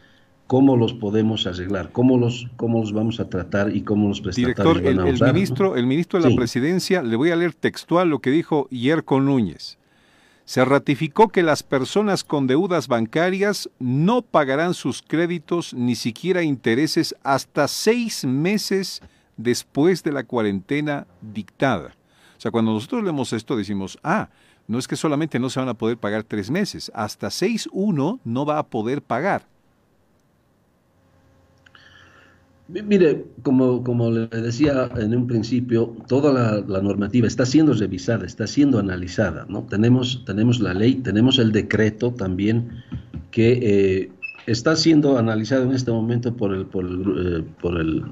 ¿cómo 0.48 0.78
los 0.78 0.94
podemos 0.94 1.48
arreglar? 1.48 1.92
¿Cómo 1.92 2.18
los, 2.18 2.48
cómo 2.58 2.82
los 2.82 2.94
vamos 2.94 3.20
a 3.20 3.30
tratar 3.30 3.76
y 3.76 3.82
cómo 3.82 4.10
los 4.10 4.22
prestatarios 4.22 4.84
van 4.84 5.00
a 5.00 5.10
el, 5.10 5.16
el 5.16 5.34
ministro, 5.34 5.76
el 5.76 5.88
ministro 5.88 6.22
de 6.22 6.30
la 6.30 6.36
presidencia, 6.36 7.02
le 7.02 7.16
voy 7.16 7.32
a 7.32 7.36
leer 7.36 7.54
textual 7.54 8.10
lo 8.10 8.20
que 8.20 8.32
dijo 8.32 8.68
Yerko 8.70 9.20
Núñez. 9.20 9.78
Se 10.44 10.64
ratificó 10.64 11.30
que 11.30 11.42
las 11.42 11.64
personas 11.64 12.24
con 12.24 12.46
deudas 12.46 12.88
bancarias 12.88 13.68
no 13.80 14.22
pagarán 14.22 14.76
sus 14.76 15.02
créditos 15.02 15.74
ni 15.74 15.96
siquiera 15.96 16.44
intereses 16.44 17.16
hasta 17.24 17.68
seis 17.68 18.26
meses 18.26 19.02
después 19.38 20.04
de 20.04 20.12
la 20.12 20.24
cuarentena 20.24 21.08
dictada. 21.22 21.96
O 22.38 22.42
sea, 22.42 22.52
cuando 22.52 22.74
nosotros 22.74 23.04
leemos 23.04 23.34
esto 23.34 23.56
decimos, 23.56 23.98
ah, 24.04 24.30
no 24.68 24.80
es 24.80 24.88
que 24.88 24.96
solamente 24.96 25.40
no 25.40 25.50
se 25.50 25.60
van 25.60 25.70
a 25.70 25.74
poder 25.74 25.98
pagar 25.98 26.24
tres 26.24 26.50
meses, 26.50 26.92
hasta 26.94 27.30
seis 27.30 27.70
uno 27.72 28.20
no 28.24 28.46
va 28.46 28.60
a 28.60 28.66
poder 28.66 29.02
pagar. 29.02 29.44
Mire, 32.68 33.26
como, 33.44 33.84
como 33.84 34.10
le 34.10 34.26
decía 34.28 34.90
en 34.98 35.16
un 35.16 35.28
principio, 35.28 35.96
toda 36.08 36.64
la, 36.68 36.82
normativa 36.82 37.28
está 37.28 37.46
siendo 37.46 37.74
revisada, 37.74 38.26
está 38.26 38.48
siendo 38.48 38.80
analizada, 38.80 39.46
¿no? 39.48 39.62
Tenemos, 39.64 40.24
tenemos 40.26 40.60
la 40.60 40.74
ley, 40.74 40.96
tenemos 40.96 41.38
el 41.38 41.52
decreto 41.52 42.12
también 42.12 42.70
que 43.30 43.60
eh, 43.62 44.12
está 44.48 44.76
siendo 44.76 45.20
analizado 45.20 45.64
en 45.64 45.74
este 45.74 45.92
momento 45.92 46.36
por 46.36 46.56
el, 46.56 46.66
por 46.66 46.86
el, 46.86 47.02
eh, 47.20 47.44
por 47.62 47.80
el 47.80 48.04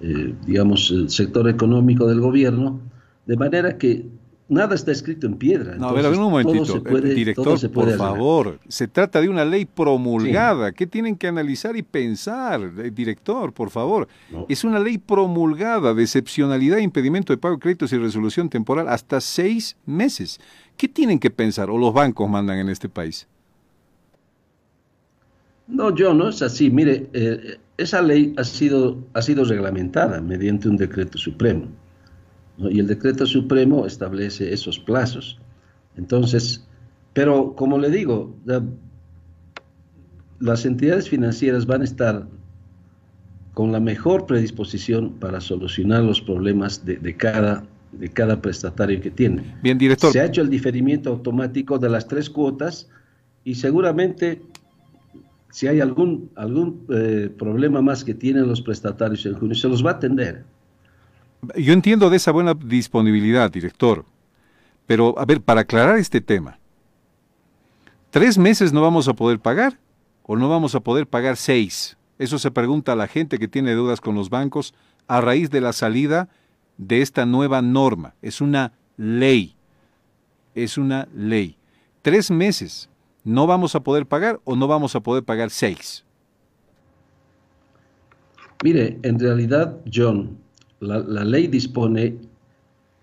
eh, 0.00 0.34
digamos, 0.46 0.90
el 0.90 1.10
sector 1.10 1.48
económico 1.48 2.06
del 2.06 2.20
gobierno, 2.20 2.80
de 3.26 3.36
manera 3.36 3.78
que 3.78 4.06
nada 4.48 4.74
está 4.74 4.92
escrito 4.92 5.26
en 5.26 5.36
piedra. 5.36 5.76
No, 5.76 5.88
a 5.88 5.92
ver, 5.92 6.06
un 6.06 6.18
momentito, 6.18 6.82
puede, 6.82 7.14
director, 7.14 7.70
por 7.70 7.90
favor, 7.96 8.60
se 8.68 8.86
trata 8.86 9.20
de 9.20 9.28
una 9.28 9.44
ley 9.44 9.64
promulgada. 9.64 10.72
¿Qué 10.72 10.86
tienen 10.86 11.16
que 11.16 11.26
analizar 11.26 11.76
y 11.76 11.82
pensar, 11.82 12.60
eh, 12.78 12.90
director, 12.90 13.52
por 13.52 13.70
favor? 13.70 14.06
Es 14.48 14.64
una 14.64 14.78
ley 14.78 14.98
promulgada 14.98 15.94
de 15.94 16.02
excepcionalidad, 16.02 16.78
impedimento 16.78 17.32
de 17.32 17.38
pago 17.38 17.56
de 17.56 17.60
créditos 17.60 17.92
y 17.92 17.98
resolución 17.98 18.48
temporal 18.48 18.88
hasta 18.88 19.20
seis 19.20 19.76
meses. 19.84 20.38
¿Qué 20.76 20.88
tienen 20.88 21.18
que 21.18 21.30
pensar 21.30 21.70
o 21.70 21.78
los 21.78 21.92
bancos 21.92 22.28
mandan 22.28 22.58
en 22.58 22.68
este 22.68 22.88
país? 22.88 23.26
No, 25.66 25.92
yo 25.94 26.14
no 26.14 26.28
es 26.28 26.42
así. 26.42 26.70
Mire, 26.70 27.08
eh, 27.12 27.58
esa 27.78 28.00
ley 28.02 28.34
ha 28.36 28.44
sido, 28.44 28.98
ha 29.12 29.22
sido 29.22 29.44
reglamentada 29.44 30.20
mediante 30.20 30.68
un 30.68 30.76
decreto 30.76 31.18
supremo. 31.18 31.66
Y 32.58 32.80
el 32.80 32.86
decreto 32.86 33.26
supremo 33.26 33.86
establece 33.86 34.52
esos 34.52 34.78
plazos. 34.78 35.38
Entonces, 35.96 36.66
pero 37.12 37.54
como 37.54 37.78
le 37.78 37.90
digo, 37.90 38.34
las 40.38 40.64
entidades 40.64 41.08
financieras 41.08 41.66
van 41.66 41.82
a 41.82 41.84
estar 41.84 42.26
con 43.52 43.72
la 43.72 43.80
mejor 43.80 44.26
predisposición 44.26 45.14
para 45.14 45.40
solucionar 45.40 46.02
los 46.02 46.20
problemas 46.20 46.84
de, 46.84 46.96
de, 46.96 47.16
cada, 47.16 47.64
de 47.92 48.08
cada 48.10 48.40
prestatario 48.40 49.00
que 49.00 49.10
tiene. 49.10 49.56
Bien, 49.62 49.78
director. 49.78 50.12
Se 50.12 50.20
ha 50.20 50.26
hecho 50.26 50.42
el 50.42 50.50
diferimiento 50.50 51.10
automático 51.10 51.78
de 51.78 51.88
las 51.88 52.06
tres 52.06 52.28
cuotas 52.28 52.88
y 53.44 53.54
seguramente 53.54 54.42
si 55.56 55.66
hay 55.66 55.80
algún, 55.80 56.30
algún 56.36 56.84
eh, 56.90 57.30
problema 57.38 57.80
más 57.80 58.04
que 58.04 58.12
tienen 58.12 58.46
los 58.46 58.60
prestatarios 58.60 59.24
en 59.24 59.38
junio, 59.38 59.54
se 59.54 59.66
los 59.66 59.82
va 59.82 59.92
a 59.92 59.94
atender. 59.94 60.44
Yo 61.56 61.72
entiendo 61.72 62.10
de 62.10 62.18
esa 62.18 62.30
buena 62.30 62.52
disponibilidad, 62.52 63.50
director, 63.50 64.04
pero 64.84 65.18
a 65.18 65.24
ver, 65.24 65.40
para 65.40 65.62
aclarar 65.62 65.96
este 65.96 66.20
tema, 66.20 66.58
¿tres 68.10 68.36
meses 68.36 68.74
no 68.74 68.82
vamos 68.82 69.08
a 69.08 69.14
poder 69.14 69.40
pagar 69.40 69.78
o 70.24 70.36
no 70.36 70.50
vamos 70.50 70.74
a 70.74 70.80
poder 70.80 71.06
pagar 71.06 71.38
seis? 71.38 71.96
Eso 72.18 72.38
se 72.38 72.50
pregunta 72.50 72.92
a 72.92 72.96
la 72.96 73.08
gente 73.08 73.38
que 73.38 73.48
tiene 73.48 73.70
deudas 73.70 74.02
con 74.02 74.14
los 74.14 74.28
bancos 74.28 74.74
a 75.06 75.22
raíz 75.22 75.48
de 75.48 75.62
la 75.62 75.72
salida 75.72 76.28
de 76.76 77.00
esta 77.00 77.24
nueva 77.24 77.62
norma. 77.62 78.12
Es 78.20 78.42
una 78.42 78.72
ley. 78.98 79.56
Es 80.54 80.76
una 80.76 81.08
ley. 81.14 81.56
Tres 82.02 82.30
meses 82.30 82.90
no 83.26 83.48
vamos 83.48 83.74
a 83.74 83.80
poder 83.80 84.06
pagar 84.06 84.40
o 84.44 84.54
no 84.54 84.68
vamos 84.68 84.94
a 84.94 85.00
poder 85.00 85.24
pagar 85.24 85.50
seis? 85.50 86.04
Mire, 88.62 88.98
en 89.02 89.18
realidad, 89.18 89.76
John, 89.92 90.38
la, 90.78 91.00
ley 91.24 91.48
dispone 91.48 92.16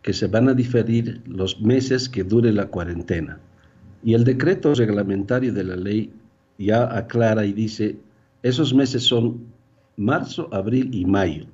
que 0.01 0.13
se 0.13 0.27
van 0.27 0.47
a 0.47 0.53
diferir 0.53 1.21
los 1.27 1.59
meses 1.59 2.07
que 2.07 2.23
dure 2.23 2.53
la 2.53 2.67
cuarentena. 2.67 3.37
Y 4.01 4.13
el 4.13 4.23
decreto 4.23 4.73
reglamentario 4.73 5.53
de 5.53 5.65
la 5.65 5.75
ley 5.75 6.13
ya 6.57 6.97
aclara 6.97 7.45
y 7.45 7.51
dice, 7.51 7.97
esos 8.43 8.73
meses 8.73 9.03
son 9.03 9.45
marzo, 9.97 10.47
abril 10.53 10.89
y 10.95 11.05
mayo. 11.05 11.47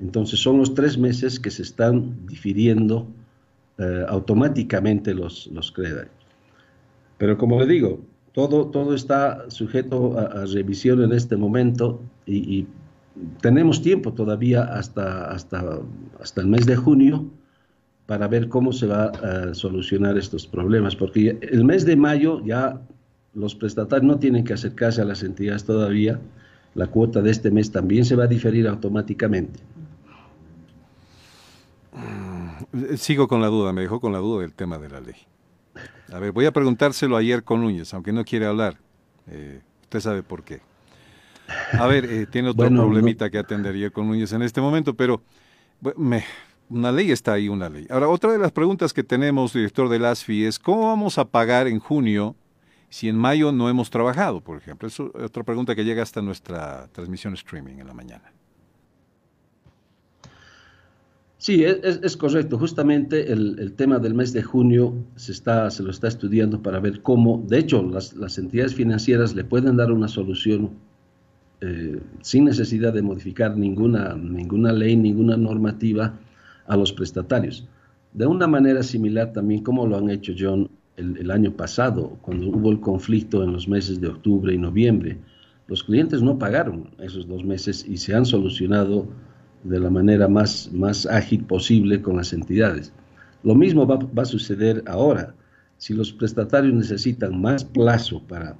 Entonces 0.00 0.38
son 0.38 0.58
los 0.58 0.74
tres 0.74 0.96
meses 0.96 1.40
que 1.40 1.50
se 1.50 1.62
están 1.62 2.24
difiriendo 2.28 3.08
eh, 3.78 4.04
automáticamente 4.08 5.12
los, 5.12 5.48
los 5.48 5.72
créditos. 5.72 6.06
Pero 7.18 7.36
como 7.36 7.60
le 7.60 7.66
digo, 7.66 8.11
todo, 8.32 8.66
todo 8.66 8.94
está 8.94 9.50
sujeto 9.50 10.18
a, 10.18 10.46
revisión 10.46 11.02
en 11.02 11.12
este 11.12 11.36
momento 11.36 12.00
y, 12.26 12.66
tenemos 13.42 13.82
tiempo 13.82 14.14
todavía 14.14 14.62
hasta, 14.62 15.30
hasta, 15.30 15.80
hasta 16.18 16.40
el 16.40 16.46
mes 16.46 16.64
de 16.64 16.76
junio 16.76 17.26
para 18.06 18.26
ver 18.26 18.48
cómo 18.48 18.72
se 18.72 18.86
va 18.86 19.08
a 19.08 19.54
solucionar 19.54 20.16
estos 20.16 20.46
problemas, 20.46 20.96
porque 20.96 21.38
el 21.42 21.62
mes 21.62 21.84
de 21.84 21.94
mayo 21.94 22.42
ya 22.42 22.80
los 23.34 23.54
prestatarios 23.54 24.06
no 24.06 24.18
tienen 24.18 24.44
que 24.44 24.54
acercarse 24.54 25.02
a 25.02 25.04
las 25.04 25.22
entidades 25.22 25.64
todavía, 25.64 26.20
la 26.74 26.86
cuota 26.86 27.20
de 27.20 27.30
este 27.30 27.50
mes 27.50 27.70
también 27.70 28.06
se 28.06 28.16
va 28.16 28.24
a 28.24 28.28
diferir 28.28 28.66
automáticamente. 28.66 29.60
Sigo 32.96 33.28
con 33.28 33.42
la 33.42 33.48
duda, 33.48 33.72
me 33.72 33.82
dejó 33.82 34.00
con 34.00 34.12
la 34.12 34.18
duda 34.18 34.40
del 34.40 34.54
tema 34.54 34.78
de 34.78 34.88
la 34.88 35.00
ley. 35.00 35.16
A 36.12 36.18
ver, 36.18 36.32
voy 36.32 36.46
a 36.46 36.52
preguntárselo 36.52 37.16
ayer 37.16 37.42
con 37.42 37.60
Núñez, 37.60 37.92
aunque 37.94 38.12
no 38.12 38.24
quiere 38.24 38.46
hablar. 38.46 38.78
Eh, 39.28 39.60
usted 39.82 40.00
sabe 40.00 40.22
por 40.22 40.44
qué. 40.44 40.60
A 41.72 41.86
ver, 41.86 42.04
eh, 42.04 42.26
tiene 42.26 42.50
otro 42.50 42.68
problemita 42.68 43.30
que 43.30 43.38
atender 43.38 43.74
ayer 43.74 43.92
con 43.92 44.06
Núñez 44.06 44.32
en 44.32 44.42
este 44.42 44.60
momento, 44.60 44.94
pero 44.94 45.22
una 46.68 46.92
ley 46.92 47.10
está 47.10 47.32
ahí, 47.34 47.48
una 47.48 47.68
ley. 47.68 47.86
Ahora, 47.90 48.08
otra 48.08 48.32
de 48.32 48.38
las 48.38 48.52
preguntas 48.52 48.92
que 48.92 49.02
tenemos, 49.02 49.52
director 49.52 49.88
del 49.88 50.04
ASFI, 50.04 50.44
es 50.44 50.58
¿cómo 50.58 50.88
vamos 50.88 51.18
a 51.18 51.24
pagar 51.24 51.66
en 51.66 51.78
junio 51.78 52.36
si 52.88 53.08
en 53.08 53.16
mayo 53.16 53.50
no 53.52 53.68
hemos 53.68 53.90
trabajado, 53.90 54.40
por 54.40 54.58
ejemplo? 54.58 54.88
Es 54.88 55.00
otra 55.00 55.42
pregunta 55.44 55.74
que 55.74 55.84
llega 55.84 56.02
hasta 56.02 56.20
nuestra 56.20 56.88
transmisión 56.92 57.34
streaming 57.34 57.78
en 57.78 57.86
la 57.86 57.94
mañana. 57.94 58.32
Sí, 61.42 61.64
es, 61.64 62.16
correcto. 62.16 62.56
Justamente 62.56 63.32
el, 63.32 63.72
tema 63.72 63.98
del 63.98 64.14
mes 64.14 64.32
de 64.32 64.44
junio 64.44 64.94
se, 65.16 65.32
está, 65.32 65.72
se 65.72 65.82
lo 65.82 65.90
está 65.90 66.06
estudiando 66.06 66.62
para 66.62 66.78
ver 66.78 67.02
cómo, 67.02 67.44
de 67.48 67.58
hecho, 67.58 67.82
las, 67.82 68.38
entidades 68.38 68.76
financieras 68.76 69.34
le 69.34 69.42
pueden 69.42 69.76
dar 69.76 69.90
una 69.90 70.06
solución 70.06 70.70
eh, 71.60 71.98
sin 72.20 72.44
necesidad 72.44 72.92
de 72.92 73.02
modificar 73.02 73.56
ninguna, 73.56 74.14
ninguna 74.14 74.72
ley, 74.72 74.94
ninguna 74.94 75.36
normativa 75.36 76.16
a 76.68 76.76
los 76.76 76.92
prestatarios. 76.92 77.66
De 78.12 78.24
una 78.24 78.46
manera 78.46 78.84
similar 78.84 79.32
también 79.32 79.64
como 79.64 79.84
lo 79.84 79.98
han 79.98 80.10
hecho 80.10 80.34
John 80.38 80.70
el, 80.96 81.16
el 81.16 81.32
año 81.32 81.50
pasado, 81.56 82.18
cuando 82.22 82.50
hubo 82.50 82.70
el 82.70 82.78
conflicto 82.78 83.42
en 83.42 83.52
los 83.52 83.66
meses 83.66 84.00
de 84.00 84.06
octubre 84.06 84.54
y 84.54 84.58
noviembre. 84.58 85.18
Los 85.66 85.82
clientes 85.82 86.22
no 86.22 86.38
pagaron 86.38 86.90
esos 87.00 87.26
dos 87.26 87.44
meses 87.44 87.84
y 87.84 87.96
se 87.96 88.14
han 88.14 88.26
solucionado 88.26 89.08
de 89.62 89.80
la 89.80 89.90
manera 89.90 90.28
más, 90.28 90.70
más 90.72 91.06
ágil 91.06 91.44
posible 91.44 92.02
con 92.02 92.16
las 92.16 92.32
entidades. 92.32 92.92
Lo 93.42 93.54
mismo 93.54 93.86
va, 93.86 94.22
a 94.22 94.24
suceder 94.24 94.82
ahora. 94.86 95.34
Si 95.78 95.94
los 95.94 96.12
prestatarios 96.12 96.74
necesitan 96.74 97.40
más 97.40 97.64
plazo 97.64 98.22
para, 98.28 98.56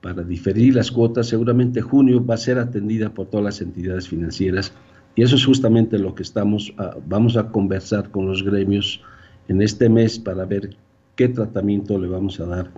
para 0.00 0.22
diferir 0.22 0.74
las 0.74 0.90
cuotas, 0.90 1.28
seguramente 1.28 1.80
junio 1.80 2.24
va 2.24 2.34
a 2.34 2.38
ser 2.38 2.58
atendida 2.58 3.10
por 3.10 3.26
todas 3.26 3.44
las 3.44 3.60
entidades 3.60 4.08
financieras 4.08 4.72
y 5.16 5.22
eso 5.22 5.36
es 5.36 5.44
justamente 5.44 5.98
lo 5.98 6.14
que 6.14 6.22
estamos, 6.22 6.72
ah, 6.78 6.96
vamos 7.06 7.36
a 7.36 7.48
conversar 7.48 8.10
con 8.10 8.26
los 8.26 8.42
gremios 8.42 9.00
en 9.48 9.62
este 9.62 9.88
mes 9.88 10.18
para 10.18 10.44
ver 10.44 10.76
qué 11.14 11.28
tratamiento 11.28 11.98
le 11.98 12.08
vamos 12.08 12.40
a 12.40 12.46
dar, 12.46 12.70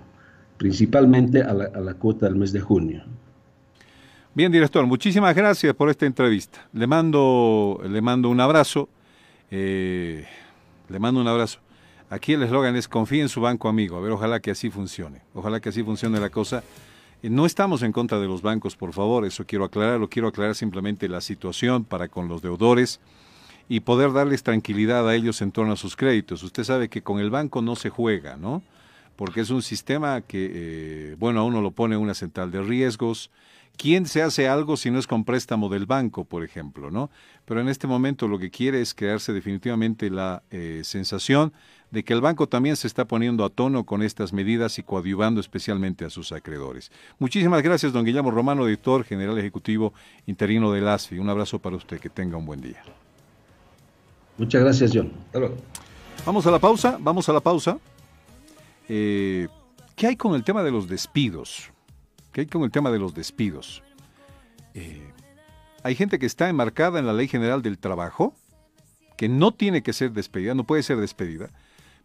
principalmente 0.58 1.42
a 1.42 1.54
la, 1.54 1.94
cuota 1.94 2.26
del 2.26 2.36
mes 2.36 2.52
de 2.52 2.60
junio. 2.60 3.04
Bien, 4.36 4.52
director, 4.52 4.84
muchísimas 4.84 5.34
gracias 5.34 5.74
por 5.74 5.88
esta 5.88 6.04
entrevista. 6.04 6.68
Le 6.74 6.86
mando, 6.86 7.80
le 7.88 8.02
mando 8.02 8.28
un 8.28 8.38
abrazo. 8.38 8.86
Eh, 9.50 10.26
le 10.90 10.98
mando 10.98 11.22
un 11.22 11.26
abrazo. 11.26 11.60
Aquí 12.10 12.34
el 12.34 12.42
eslogan 12.42 12.76
es 12.76 12.86
confíe 12.86 13.22
en 13.22 13.30
su 13.30 13.40
banco 13.40 13.66
amigo. 13.66 13.96
A 13.96 14.00
ver, 14.00 14.12
ojalá 14.12 14.40
que 14.40 14.50
así 14.50 14.68
funcione. 14.68 15.22
Ojalá 15.32 15.58
que 15.60 15.70
así 15.70 15.82
funcione 15.82 16.20
la 16.20 16.28
cosa. 16.28 16.62
Eh, 17.22 17.30
no 17.30 17.46
estamos 17.46 17.82
en 17.82 17.92
contra 17.92 18.20
de 18.20 18.26
los 18.26 18.42
bancos, 18.42 18.76
por 18.76 18.92
favor, 18.92 19.24
eso 19.24 19.46
quiero 19.46 19.64
aclararlo. 19.64 20.10
Quiero 20.10 20.28
aclarar 20.28 20.54
simplemente 20.54 21.08
la 21.08 21.22
situación 21.22 21.84
para 21.84 22.08
con 22.08 22.28
los 22.28 22.42
deudores 22.42 23.00
y 23.70 23.80
poder 23.80 24.12
darles 24.12 24.42
tranquilidad 24.42 25.08
a 25.08 25.14
ellos 25.14 25.40
en 25.40 25.50
torno 25.50 25.72
a 25.72 25.76
sus 25.76 25.96
créditos. 25.96 26.42
Usted 26.42 26.64
sabe 26.64 26.90
que 26.90 27.00
con 27.00 27.20
el 27.20 27.30
banco 27.30 27.62
no 27.62 27.74
se 27.74 27.88
juega, 27.88 28.36
¿no? 28.36 28.62
Porque 29.16 29.40
es 29.40 29.48
un 29.48 29.62
sistema 29.62 30.20
que, 30.20 30.50
eh, 30.52 31.16
bueno, 31.18 31.40
a 31.40 31.44
uno 31.44 31.62
lo 31.62 31.70
pone 31.70 31.96
una 31.96 32.12
central 32.12 32.50
de 32.50 32.60
riesgos. 32.60 33.30
¿Quién 33.76 34.06
se 34.06 34.22
hace 34.22 34.48
algo 34.48 34.76
si 34.76 34.90
no 34.90 34.98
es 34.98 35.06
con 35.06 35.24
préstamo 35.24 35.68
del 35.68 35.86
banco, 35.86 36.24
por 36.24 36.42
ejemplo, 36.42 36.90
no? 36.90 37.10
Pero 37.44 37.60
en 37.60 37.68
este 37.68 37.86
momento 37.86 38.26
lo 38.26 38.38
que 38.38 38.50
quiere 38.50 38.80
es 38.80 38.94
crearse 38.94 39.32
definitivamente 39.32 40.08
la 40.08 40.42
eh, 40.50 40.80
sensación 40.82 41.52
de 41.90 42.02
que 42.02 42.14
el 42.14 42.20
banco 42.20 42.48
también 42.48 42.76
se 42.76 42.86
está 42.86 43.04
poniendo 43.04 43.44
a 43.44 43.50
tono 43.50 43.84
con 43.84 44.02
estas 44.02 44.32
medidas 44.32 44.78
y 44.78 44.82
coadyuvando 44.82 45.40
especialmente 45.40 46.04
a 46.04 46.10
sus 46.10 46.32
acreedores. 46.32 46.90
Muchísimas 47.18 47.62
gracias, 47.62 47.92
don 47.92 48.04
Guillermo 48.04 48.30
Romano, 48.30 48.64
director 48.64 49.04
general 49.04 49.38
ejecutivo 49.38 49.92
interino 50.26 50.72
del 50.72 50.88
ASFI. 50.88 51.18
Un 51.18 51.28
abrazo 51.28 51.58
para 51.58 51.76
usted, 51.76 52.00
que 52.00 52.08
tenga 52.08 52.36
un 52.36 52.46
buen 52.46 52.60
día. 52.60 52.82
Muchas 54.38 54.62
gracias, 54.62 54.90
John. 54.92 55.12
Vamos 56.24 56.46
a 56.46 56.50
la 56.50 56.58
pausa, 56.58 56.96
vamos 57.00 57.28
a 57.28 57.32
la 57.32 57.40
pausa. 57.40 57.78
Eh, 58.88 59.48
¿Qué 59.94 60.06
hay 60.06 60.16
con 60.16 60.34
el 60.34 60.44
tema 60.44 60.62
de 60.62 60.70
los 60.70 60.88
despidos? 60.88 61.70
¿Qué 62.36 62.42
hay 62.42 62.46
con 62.48 62.64
el 62.64 62.70
tema 62.70 62.90
de 62.90 62.98
los 62.98 63.14
despidos? 63.14 63.82
Eh, 64.74 65.10
hay 65.82 65.94
gente 65.94 66.18
que 66.18 66.26
está 66.26 66.50
enmarcada 66.50 66.98
en 66.98 67.06
la 67.06 67.14
Ley 67.14 67.28
General 67.28 67.62
del 67.62 67.78
Trabajo, 67.78 68.34
que 69.16 69.26
no 69.26 69.54
tiene 69.54 69.82
que 69.82 69.94
ser 69.94 70.12
despedida, 70.12 70.54
no 70.54 70.64
puede 70.64 70.82
ser 70.82 70.98
despedida, 70.98 71.48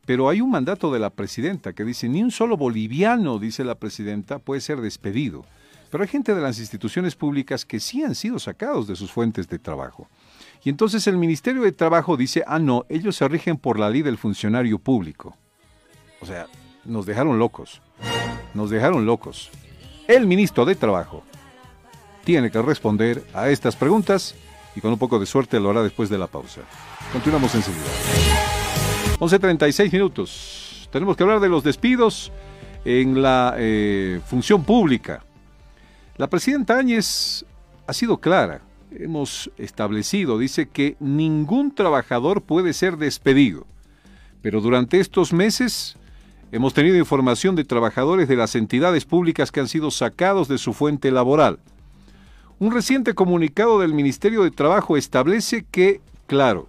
pero 0.06 0.30
hay 0.30 0.40
un 0.40 0.50
mandato 0.50 0.90
de 0.94 1.00
la 1.00 1.10
presidenta 1.10 1.74
que 1.74 1.84
dice, 1.84 2.08
ni 2.08 2.24
un 2.24 2.32
solo 2.32 2.56
boliviano, 2.56 3.40
dice 3.40 3.66
la 3.66 3.76
presidenta, 3.76 4.40
puede 4.40 4.62
ser 4.62 4.80
despedido. 4.80 5.44
Pero 5.90 6.02
hay 6.02 6.08
gente 6.08 6.34
de 6.34 6.40
las 6.40 6.60
instituciones 6.60 7.18
públicas 7.18 7.66
que 7.66 7.82
sí 7.82 8.02
han 8.02 8.16
sido 8.16 8.40
sacados 8.40 8.88
de 8.88 8.96
sus 8.96 9.12
fuentes 9.12 9.50
de 9.50 9.60
trabajo. 9.60 10.08
Y 10.64 10.70
entonces 10.70 11.08
el 11.08 11.18
Ministerio 11.18 11.64
de 11.64 11.74
Trabajo 11.74 12.16
dice, 12.16 12.42
ah, 12.48 12.58
no, 12.58 12.86
ellos 12.88 13.18
se 13.18 13.28
rigen 13.28 13.58
por 13.58 13.78
la 13.78 13.90
ley 13.90 14.02
del 14.02 14.18
funcionario 14.18 14.80
público. 14.80 15.36
O 16.22 16.26
sea, 16.26 16.48
nos 16.86 17.06
dejaron 17.06 17.38
locos. 17.38 17.82
Nos 18.54 18.70
dejaron 18.70 19.06
locos. 19.06 19.52
El 20.08 20.28
ministro 20.28 20.66
de 20.66 20.76
Trabajo 20.76 21.24
tiene 22.24 22.52
que 22.52 22.62
responder 22.62 23.24
a 23.34 23.50
estas 23.50 23.76
preguntas 23.76 24.36
y 24.76 24.82
con 24.82 24.92
un 24.92 25.00
poco 25.00 25.20
de 25.20 25.26
suerte 25.26 25.60
lo 25.60 25.70
hará 25.70 25.84
después 25.84 26.10
de 26.10 26.18
la 26.18 26.28
pausa. 26.28 26.62
Continuamos 27.12 27.54
enseguida. 27.56 27.86
11.36 29.20 29.92
minutos. 29.92 30.90
Tenemos 30.92 31.16
que 31.16 31.24
hablar 31.24 31.40
de 31.40 31.50
los 31.50 31.64
despidos 31.64 32.32
en 32.86 33.22
la 33.22 33.56
eh, 33.58 34.20
función 34.26 34.64
pública. 34.64 35.24
La 36.18 36.28
presidenta 36.28 36.78
Áñez 36.78 37.46
ha 37.88 37.94
sido 37.94 38.18
clara 38.20 38.62
hemos 38.92 39.52
establecido, 39.58 40.38
dice 40.38 40.70
que 40.70 40.96
ningún 41.00 41.74
trabajador 41.74 42.42
puede 42.42 42.74
ser 42.74 42.98
despedido. 42.98 43.66
Pero 44.42 44.62
durante 44.62 45.00
estos 45.00 45.34
meses 45.34 45.98
hemos 46.52 46.74
tenido 46.74 46.98
información 46.98 47.56
de 47.56 47.64
trabajadores 47.64 48.28
de 48.28 48.36
las 48.36 48.56
entidades 48.56 49.06
públicas 49.06 49.52
que 49.52 49.62
han 49.62 49.68
sido 49.68 49.90
sacados 49.92 50.48
de 50.48 50.58
su 50.58 50.74
fuente 50.74 51.12
laboral. 51.12 51.60
Un 52.60 52.72
reciente 52.72 53.14
comunicado 53.16 53.80
del 53.80 53.94
Ministerio 53.94 54.44
de 54.44 54.52
Trabajo 54.52 54.98
establece 54.98 55.66
que, 55.72 56.02
claro, 56.28 56.68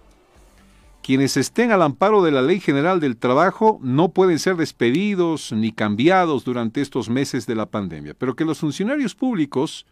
quienes 1.03 1.35
estén 1.35 1.71
al 1.71 1.81
amparo 1.81 2.23
de 2.23 2.31
la 2.31 2.41
Ley 2.41 2.61
General 2.61 2.99
del 2.99 3.17
Trabajo 3.17 3.79
no 3.83 4.09
pueden 4.09 4.39
ser 4.39 4.55
despedidos 4.55 5.51
ni 5.51 5.73
cambiados 5.73 6.45
durante 6.45 6.81
estos 6.81 7.09
meses 7.09 7.45
de 7.45 7.55
la 7.55 7.65
pandemia, 7.65 8.15
pero 8.17 8.35
que 8.35 8.45
los 8.45 8.59
funcionarios 8.59 9.13
públicos 9.13 9.85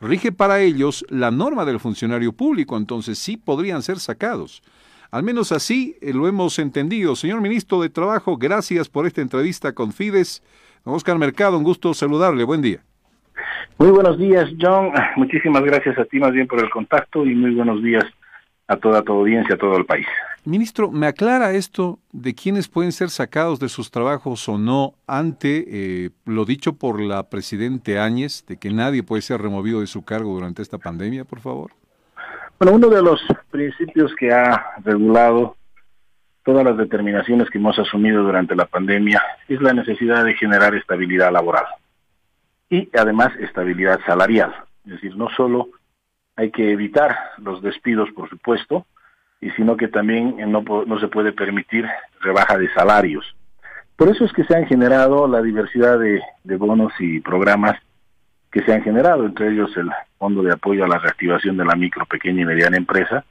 rige 0.00 0.32
para 0.32 0.60
ellos 0.60 1.06
la 1.08 1.30
norma 1.30 1.64
del 1.64 1.80
funcionario 1.80 2.32
público, 2.32 2.76
entonces 2.76 3.18
sí 3.18 3.36
podrían 3.36 3.82
ser 3.82 4.00
sacados. 4.00 4.62
Al 5.10 5.22
menos 5.22 5.52
así 5.52 5.96
eh, 6.00 6.12
lo 6.12 6.28
hemos 6.28 6.58
entendido. 6.58 7.16
Señor 7.16 7.40
ministro 7.40 7.80
de 7.80 7.88
Trabajo, 7.88 8.36
gracias 8.36 8.88
por 8.88 9.06
esta 9.06 9.20
entrevista 9.20 9.72
con 9.72 9.92
Fides. 9.92 10.42
Oscar 10.84 11.18
Mercado, 11.18 11.58
un 11.58 11.64
gusto 11.64 11.92
saludarle. 11.94 12.44
Buen 12.44 12.62
día. 12.62 12.80
Muy 13.78 13.90
buenos 13.90 14.18
días, 14.18 14.48
John. 14.60 14.92
Muchísimas 15.16 15.62
gracias 15.62 15.98
a 15.98 16.04
ti 16.04 16.18
más 16.18 16.32
bien 16.32 16.46
por 16.46 16.60
el 16.60 16.70
contacto 16.70 17.26
y 17.26 17.34
muy 17.34 17.54
buenos 17.54 17.82
días 17.82 18.04
a 18.68 18.76
toda 18.76 19.02
tu 19.02 19.12
audiencia, 19.12 19.54
a 19.54 19.58
todo 19.58 19.76
el 19.76 19.84
país. 19.84 20.06
Ministro, 20.44 20.90
¿me 20.90 21.06
aclara 21.06 21.52
esto 21.52 21.98
de 22.12 22.34
quiénes 22.34 22.68
pueden 22.68 22.92
ser 22.92 23.10
sacados 23.10 23.58
de 23.58 23.68
sus 23.68 23.90
trabajos 23.90 24.48
o 24.48 24.58
no 24.58 24.94
ante 25.06 25.64
eh, 25.68 26.10
lo 26.24 26.44
dicho 26.44 26.74
por 26.74 27.00
la 27.00 27.28
presidente 27.28 27.98
Áñez, 27.98 28.44
de 28.46 28.56
que 28.56 28.70
nadie 28.70 29.02
puede 29.02 29.22
ser 29.22 29.42
removido 29.42 29.80
de 29.80 29.88
su 29.88 30.04
cargo 30.04 30.32
durante 30.34 30.62
esta 30.62 30.78
pandemia, 30.78 31.24
por 31.24 31.40
favor? 31.40 31.72
Bueno, 32.58 32.74
uno 32.74 32.88
de 32.88 33.02
los 33.02 33.22
principios 33.50 34.14
que 34.14 34.32
ha 34.32 34.76
regulado 34.82 35.56
todas 36.42 36.64
las 36.64 36.78
determinaciones 36.78 37.50
que 37.50 37.58
hemos 37.58 37.78
asumido 37.78 38.22
durante 38.22 38.56
la 38.56 38.64
pandemia 38.64 39.22
es 39.46 39.60
la 39.60 39.74
necesidad 39.74 40.24
de 40.24 40.34
generar 40.34 40.74
estabilidad 40.74 41.30
laboral 41.30 41.66
y 42.70 42.88
además 42.96 43.32
estabilidad 43.40 44.00
salarial. 44.06 44.54
Es 44.86 44.92
decir, 44.92 45.16
no 45.16 45.28
solo 45.36 45.68
hay 46.34 46.50
que 46.50 46.72
evitar 46.72 47.14
los 47.38 47.60
despidos, 47.60 48.08
por 48.12 48.30
supuesto, 48.30 48.86
y 49.40 49.50
sino 49.50 49.76
que 49.76 49.88
también 49.88 50.36
no, 50.50 50.62
no 50.86 50.98
se 50.98 51.08
puede 51.08 51.32
permitir 51.32 51.86
rebaja 52.20 52.56
de 52.56 52.72
salarios. 52.72 53.36
Por 53.96 54.08
eso 54.08 54.24
es 54.24 54.32
que 54.32 54.44
se 54.44 54.56
han 54.56 54.66
generado 54.66 55.28
la 55.28 55.42
diversidad 55.42 55.98
de, 55.98 56.22
de 56.44 56.56
bonos 56.56 56.92
y 57.00 57.20
programas 57.20 57.78
que 58.56 58.62
se 58.62 58.72
han 58.72 58.82
generado, 58.82 59.26
entre 59.26 59.50
ellos 59.50 59.76
el 59.76 59.90
Fondo 60.16 60.42
de 60.42 60.50
Apoyo 60.50 60.82
a 60.82 60.88
la 60.88 60.98
Reactivación 60.98 61.58
de 61.58 61.66
la 61.66 61.76
Micro, 61.76 62.06
Pequeña 62.06 62.40
y 62.40 62.46
Mediana 62.46 62.78
Empresa, 62.78 63.22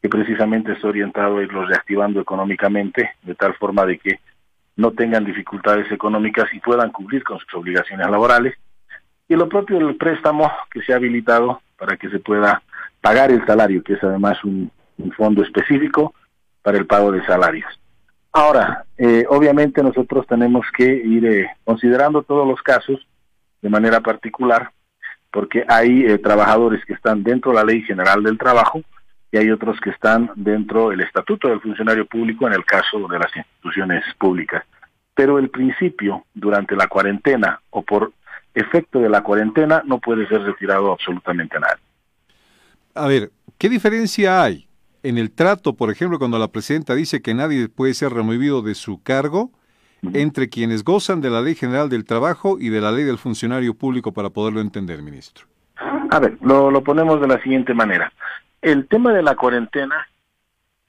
que 0.00 0.08
precisamente 0.08 0.72
está 0.72 0.88
orientado 0.88 1.36
a 1.36 1.42
irlos 1.42 1.68
reactivando 1.68 2.22
económicamente, 2.22 3.10
de 3.22 3.34
tal 3.34 3.52
forma 3.56 3.84
de 3.84 3.98
que 3.98 4.20
no 4.76 4.92
tengan 4.92 5.26
dificultades 5.26 5.92
económicas 5.92 6.46
y 6.54 6.60
puedan 6.60 6.90
cumplir 6.90 7.22
con 7.22 7.38
sus 7.38 7.52
obligaciones 7.52 8.08
laborales. 8.08 8.54
Y 9.28 9.36
lo 9.36 9.46
propio 9.46 9.76
del 9.76 9.96
préstamo 9.96 10.50
que 10.70 10.80
se 10.80 10.94
ha 10.94 10.96
habilitado 10.96 11.60
para 11.76 11.98
que 11.98 12.08
se 12.08 12.20
pueda 12.20 12.62
pagar 13.02 13.30
el 13.30 13.44
salario, 13.44 13.82
que 13.82 13.92
es 13.92 14.02
además 14.02 14.42
un, 14.42 14.72
fondo 15.18 15.42
específico 15.42 16.14
para 16.62 16.78
el 16.78 16.86
pago 16.86 17.12
de 17.12 17.22
salarios. 17.26 17.68
Ahora, 18.32 18.86
eh, 18.96 19.26
obviamente 19.28 19.82
nosotros 19.82 20.26
tenemos 20.26 20.64
que 20.74 20.84
ir 20.84 21.26
eh, 21.26 21.50
considerando 21.62 22.22
todos 22.22 22.48
los 22.48 22.62
casos 22.62 23.06
de 23.62 23.68
manera 23.70 24.00
particular, 24.00 24.70
porque 25.30 25.64
hay 25.66 26.04
eh, 26.04 26.18
trabajadores 26.18 26.84
que 26.84 26.92
están 26.92 27.22
dentro 27.22 27.52
de 27.52 27.56
la 27.56 27.64
Ley 27.64 27.82
General 27.82 28.22
del 28.22 28.36
Trabajo 28.36 28.82
y 29.30 29.38
hay 29.38 29.50
otros 29.50 29.80
que 29.80 29.90
están 29.90 30.30
dentro 30.36 30.90
del 30.90 31.00
Estatuto 31.00 31.48
del 31.48 31.60
Funcionario 31.60 32.04
Público 32.06 32.46
en 32.46 32.52
el 32.52 32.64
caso 32.66 33.08
de 33.08 33.18
las 33.18 33.34
instituciones 33.34 34.04
públicas. 34.18 34.64
Pero 35.14 35.38
el 35.38 35.48
principio, 35.48 36.26
durante 36.34 36.76
la 36.76 36.86
cuarentena 36.86 37.60
o 37.70 37.82
por 37.82 38.12
efecto 38.54 38.98
de 38.98 39.08
la 39.08 39.22
cuarentena 39.22 39.82
no 39.86 39.98
puede 39.98 40.28
ser 40.28 40.42
retirado 40.42 40.92
absolutamente 40.92 41.58
nada. 41.58 41.78
A 42.94 43.06
ver, 43.06 43.30
¿qué 43.56 43.70
diferencia 43.70 44.42
hay 44.42 44.68
en 45.02 45.18
el 45.18 45.30
trato, 45.30 45.74
por 45.74 45.90
ejemplo, 45.90 46.18
cuando 46.18 46.38
la 46.38 46.48
presidenta 46.48 46.94
dice 46.94 47.22
que 47.22 47.34
nadie 47.34 47.68
puede 47.68 47.94
ser 47.94 48.12
removido 48.12 48.62
de 48.62 48.74
su 48.74 49.02
cargo, 49.02 49.50
entre 50.02 50.48
quienes 50.48 50.84
gozan 50.84 51.20
de 51.20 51.30
la 51.30 51.40
Ley 51.40 51.54
General 51.54 51.88
del 51.88 52.04
Trabajo 52.04 52.58
y 52.58 52.68
de 52.68 52.80
la 52.80 52.92
Ley 52.92 53.04
del 53.04 53.18
Funcionario 53.18 53.74
Público 53.74 54.12
para 54.12 54.30
poderlo 54.30 54.60
entender, 54.60 55.02
ministro? 55.02 55.46
A 56.10 56.18
ver, 56.18 56.36
lo, 56.42 56.70
lo 56.70 56.82
ponemos 56.82 57.20
de 57.20 57.28
la 57.28 57.42
siguiente 57.42 57.74
manera. 57.74 58.12
El 58.60 58.86
tema 58.86 59.12
de 59.12 59.22
la 59.22 59.34
cuarentena 59.34 60.06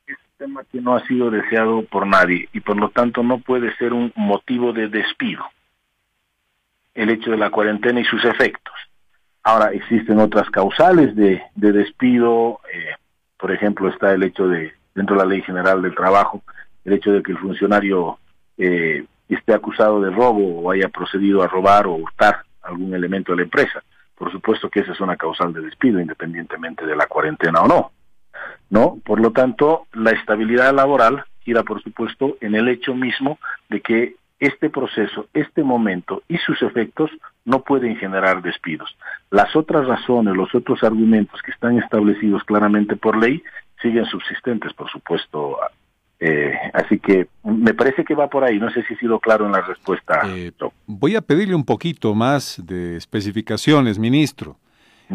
es 0.05 0.17
un 0.17 0.37
tema 0.37 0.63
que 0.71 0.81
no 0.81 0.95
ha 0.95 1.07
sido 1.07 1.31
deseado 1.31 1.83
por 1.85 2.05
nadie 2.05 2.49
y 2.53 2.59
por 2.59 2.77
lo 2.77 2.89
tanto 2.89 3.23
no 3.23 3.39
puede 3.39 3.75
ser 3.77 3.93
un 3.93 4.11
motivo 4.15 4.73
de 4.73 4.89
despido 4.89 5.43
el 6.93 7.09
hecho 7.09 7.31
de 7.31 7.37
la 7.37 7.49
cuarentena 7.49 7.99
y 7.99 8.05
sus 8.05 8.23
efectos. 8.25 8.73
Ahora, 9.43 9.71
existen 9.73 10.19
otras 10.19 10.49
causales 10.49 11.15
de, 11.15 11.41
despido, 11.55 12.59
eh, 12.73 12.95
por 13.37 13.51
ejemplo, 13.51 13.89
está 13.89 14.13
el 14.13 14.23
hecho 14.23 14.47
de, 14.47 14.73
dentro 14.95 15.15
de 15.15 15.23
la 15.23 15.29
Ley 15.29 15.41
General 15.41 15.81
del 15.81 15.95
Trabajo, 15.95 16.43
el 16.85 16.93
hecho 16.93 17.11
de 17.11 17.21
que 17.21 17.31
el 17.31 17.37
funcionario 17.37 18.19
eh, 18.57 19.05
esté 19.29 19.53
acusado 19.53 20.01
de 20.01 20.11
robo 20.11 20.61
o 20.61 20.71
haya 20.71 20.89
procedido 20.89 21.41
a 21.41 21.47
robar 21.47 21.87
o 21.87 21.93
hurtar 21.93 22.43
algún 22.61 22.93
elemento 22.93 23.31
de 23.31 23.37
la 23.37 23.43
empresa. 23.43 23.83
Por 24.15 24.31
supuesto 24.31 24.69
que 24.69 24.81
esa 24.81 24.93
es 24.93 25.01
una 25.01 25.17
causal 25.17 25.53
de 25.53 25.61
despido, 25.61 25.99
independientemente 25.99 26.85
de 26.85 26.95
la 26.95 27.07
cuarentena 27.07 27.61
o 27.61 27.67
no. 27.67 27.91
¿No? 28.69 28.97
Por 29.03 29.19
lo 29.19 29.31
tanto, 29.31 29.87
la 29.93 30.11
estabilidad 30.11 30.73
laboral 30.73 31.25
gira, 31.41 31.63
por 31.63 31.81
supuesto, 31.83 32.37
en 32.41 32.55
el 32.55 32.67
hecho 32.69 32.95
mismo 32.95 33.37
de 33.69 33.81
que 33.81 34.15
este 34.39 34.69
proceso, 34.69 35.27
este 35.33 35.63
momento 35.63 36.23
y 36.27 36.37
sus 36.37 36.61
efectos 36.61 37.09
no 37.45 37.61
pueden 37.61 37.95
generar 37.95 38.41
despidos. 38.41 38.95
Las 39.29 39.55
otras 39.55 39.87
razones, 39.87 40.35
los 40.35 40.53
otros 40.53 40.83
argumentos 40.83 41.41
que 41.41 41.51
están 41.51 41.77
establecidos 41.77 42.43
claramente 42.43 42.95
por 42.95 43.17
ley 43.17 43.43
siguen 43.81 44.05
subsistentes, 44.05 44.73
por 44.73 44.89
supuesto. 44.89 45.59
Eh, 46.25 46.53
así 46.71 46.99
que 46.99 47.27
me 47.43 47.73
parece 47.73 48.05
que 48.05 48.15
va 48.15 48.29
por 48.29 48.45
ahí. 48.45 48.57
No 48.57 48.71
sé 48.71 48.81
si 48.83 48.93
he 48.93 48.97
sido 48.97 49.19
claro 49.19 49.45
en 49.45 49.51
la 49.51 49.59
respuesta. 49.59 50.21
Eh, 50.27 50.53
voy 50.87 51.17
a 51.17 51.21
pedirle 51.21 51.53
un 51.53 51.65
poquito 51.65 52.15
más 52.15 52.61
de 52.63 52.95
especificaciones, 52.95 53.99
ministro. 53.99 54.57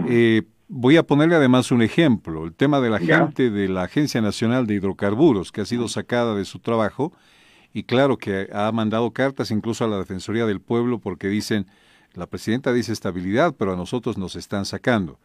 Eh, 0.07 0.42
voy 0.68 0.99
a 0.99 1.03
ponerle 1.03 1.35
además 1.35 1.71
un 1.71 1.81
ejemplo, 1.81 2.44
el 2.44 2.53
tema 2.53 2.81
de 2.81 2.90
la 2.90 2.99
gente 2.99 3.49
de 3.49 3.68
la 3.68 3.85
Agencia 3.85 4.21
Nacional 4.21 4.66
de 4.66 4.75
Hidrocarburos, 4.75 5.51
que 5.51 5.62
ha 5.62 5.64
sido 5.64 5.88
sacada 5.88 6.35
de 6.35 6.44
su 6.44 6.59
trabajo 6.59 7.14
y 7.73 7.85
claro 7.85 8.18
que 8.18 8.49
ha 8.53 8.71
mandado 8.71 9.11
cartas 9.12 9.51
incluso 9.51 9.87
a 9.87 9.88
la 9.88 9.97
Defensoría 9.97 10.44
del 10.44 10.61
Pueblo 10.61 10.99
porque 10.99 11.29
dicen, 11.29 11.66
la 12.12 12.27
presidenta 12.27 12.71
dice 12.75 12.92
estabilidad, 12.92 13.55
pero 13.59 13.73
a 13.73 13.77
nosotros 13.77 14.18
nos 14.18 14.37
están 14.37 14.66
sacando. 14.66 15.18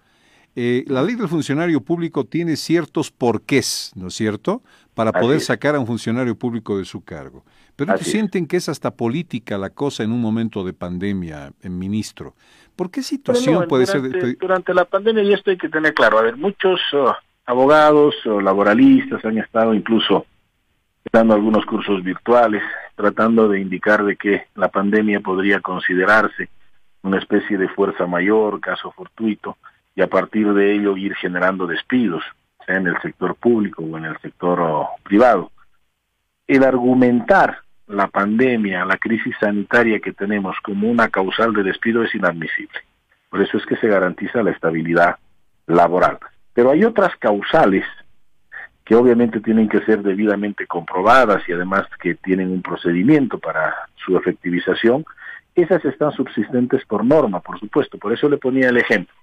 Eh, 0.55 0.83
la 0.87 1.01
ley 1.01 1.15
del 1.15 1.27
funcionario 1.27 1.81
público 1.81 2.25
tiene 2.25 2.55
ciertos 2.55 3.09
porqués, 3.09 3.91
¿no 3.95 4.07
es 4.07 4.13
cierto?, 4.13 4.61
para 4.93 5.11
poder 5.11 5.41
sacar 5.41 5.75
a 5.75 5.79
un 5.79 5.87
funcionario 5.87 6.37
público 6.37 6.77
de 6.77 6.85
su 6.85 7.03
cargo. 7.03 7.43
Pero 7.75 7.97
sienten 7.97 8.45
que 8.45 8.57
es 8.57 8.69
hasta 8.69 8.91
política 8.91 9.57
la 9.57 9.71
cosa 9.71 10.03
en 10.03 10.11
un 10.11 10.21
momento 10.21 10.63
de 10.63 10.73
pandemia, 10.73 11.51
en 11.63 11.79
ministro. 11.79 12.35
¿Por 12.75 12.91
qué 12.91 13.01
situación 13.01 13.67
puede 13.67 13.87
ser? 13.87 14.37
Durante 14.37 14.73
la 14.75 14.85
pandemia, 14.85 15.23
y 15.23 15.33
esto 15.33 15.49
hay 15.49 15.57
que 15.57 15.69
tener 15.69 15.95
claro, 15.95 16.19
a 16.19 16.21
ver, 16.21 16.37
muchos 16.37 16.79
oh, 16.93 17.15
abogados 17.45 18.13
o 18.25 18.39
laboralistas 18.39 19.25
han 19.25 19.39
estado 19.39 19.73
incluso 19.73 20.27
dando 21.11 21.33
algunos 21.33 21.65
cursos 21.65 22.03
virtuales, 22.03 22.61
tratando 22.95 23.47
de 23.47 23.59
indicar 23.59 24.03
de 24.03 24.15
que 24.15 24.45
la 24.55 24.69
pandemia 24.69 25.19
podría 25.19 25.59
considerarse 25.59 26.49
una 27.01 27.17
especie 27.17 27.57
de 27.57 27.67
fuerza 27.69 28.05
mayor, 28.05 28.59
caso 28.61 28.91
fortuito, 28.91 29.57
y 29.95 30.01
a 30.01 30.07
partir 30.07 30.53
de 30.53 30.73
ello 30.73 30.97
ir 30.97 31.15
generando 31.15 31.67
despidos, 31.67 32.23
sea 32.65 32.77
en 32.77 32.87
el 32.87 32.99
sector 33.01 33.35
público 33.35 33.83
o 33.83 33.97
en 33.97 34.05
el 34.05 34.17
sector 34.19 34.59
oh, 34.61 34.89
privado. 35.03 35.51
El 36.47 36.63
argumentar 36.63 37.59
la 37.87 38.07
pandemia, 38.07 38.85
la 38.85 38.97
crisis 38.97 39.35
sanitaria 39.39 39.99
que 39.99 40.13
tenemos 40.13 40.55
como 40.63 40.89
una 40.89 41.09
causal 41.09 41.53
de 41.53 41.63
despido 41.63 42.03
es 42.03 42.13
inadmisible. 42.15 42.79
Por 43.29 43.41
eso 43.41 43.57
es 43.57 43.65
que 43.65 43.77
se 43.77 43.87
garantiza 43.87 44.43
la 44.43 44.51
estabilidad 44.51 45.17
laboral. 45.67 46.19
Pero 46.53 46.71
hay 46.71 46.83
otras 46.83 47.15
causales 47.17 47.85
que 48.85 48.95
obviamente 48.95 49.39
tienen 49.39 49.69
que 49.69 49.81
ser 49.81 50.01
debidamente 50.01 50.67
comprobadas 50.67 51.47
y 51.47 51.53
además 51.53 51.87
que 52.01 52.15
tienen 52.15 52.51
un 52.51 52.61
procedimiento 52.61 53.39
para 53.39 53.73
su 53.95 54.17
efectivización, 54.17 55.05
esas 55.55 55.83
están 55.85 56.11
subsistentes 56.11 56.83
por 56.85 57.05
norma, 57.05 57.39
por 57.39 57.59
supuesto. 57.59 57.97
Por 57.97 58.11
eso 58.11 58.27
le 58.27 58.37
ponía 58.37 58.69
el 58.69 58.77
ejemplo. 58.77 59.13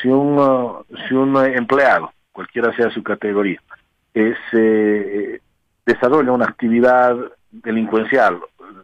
Si 0.00 0.08
un, 0.08 0.84
si 1.06 1.14
un 1.14 1.36
empleado, 1.36 2.12
cualquiera 2.32 2.74
sea 2.76 2.90
su 2.90 3.02
categoría, 3.02 3.60
es, 4.12 4.36
eh, 4.52 5.40
desarrolla 5.84 6.32
una 6.32 6.46
actividad 6.46 7.16
delincuencial 7.50 8.40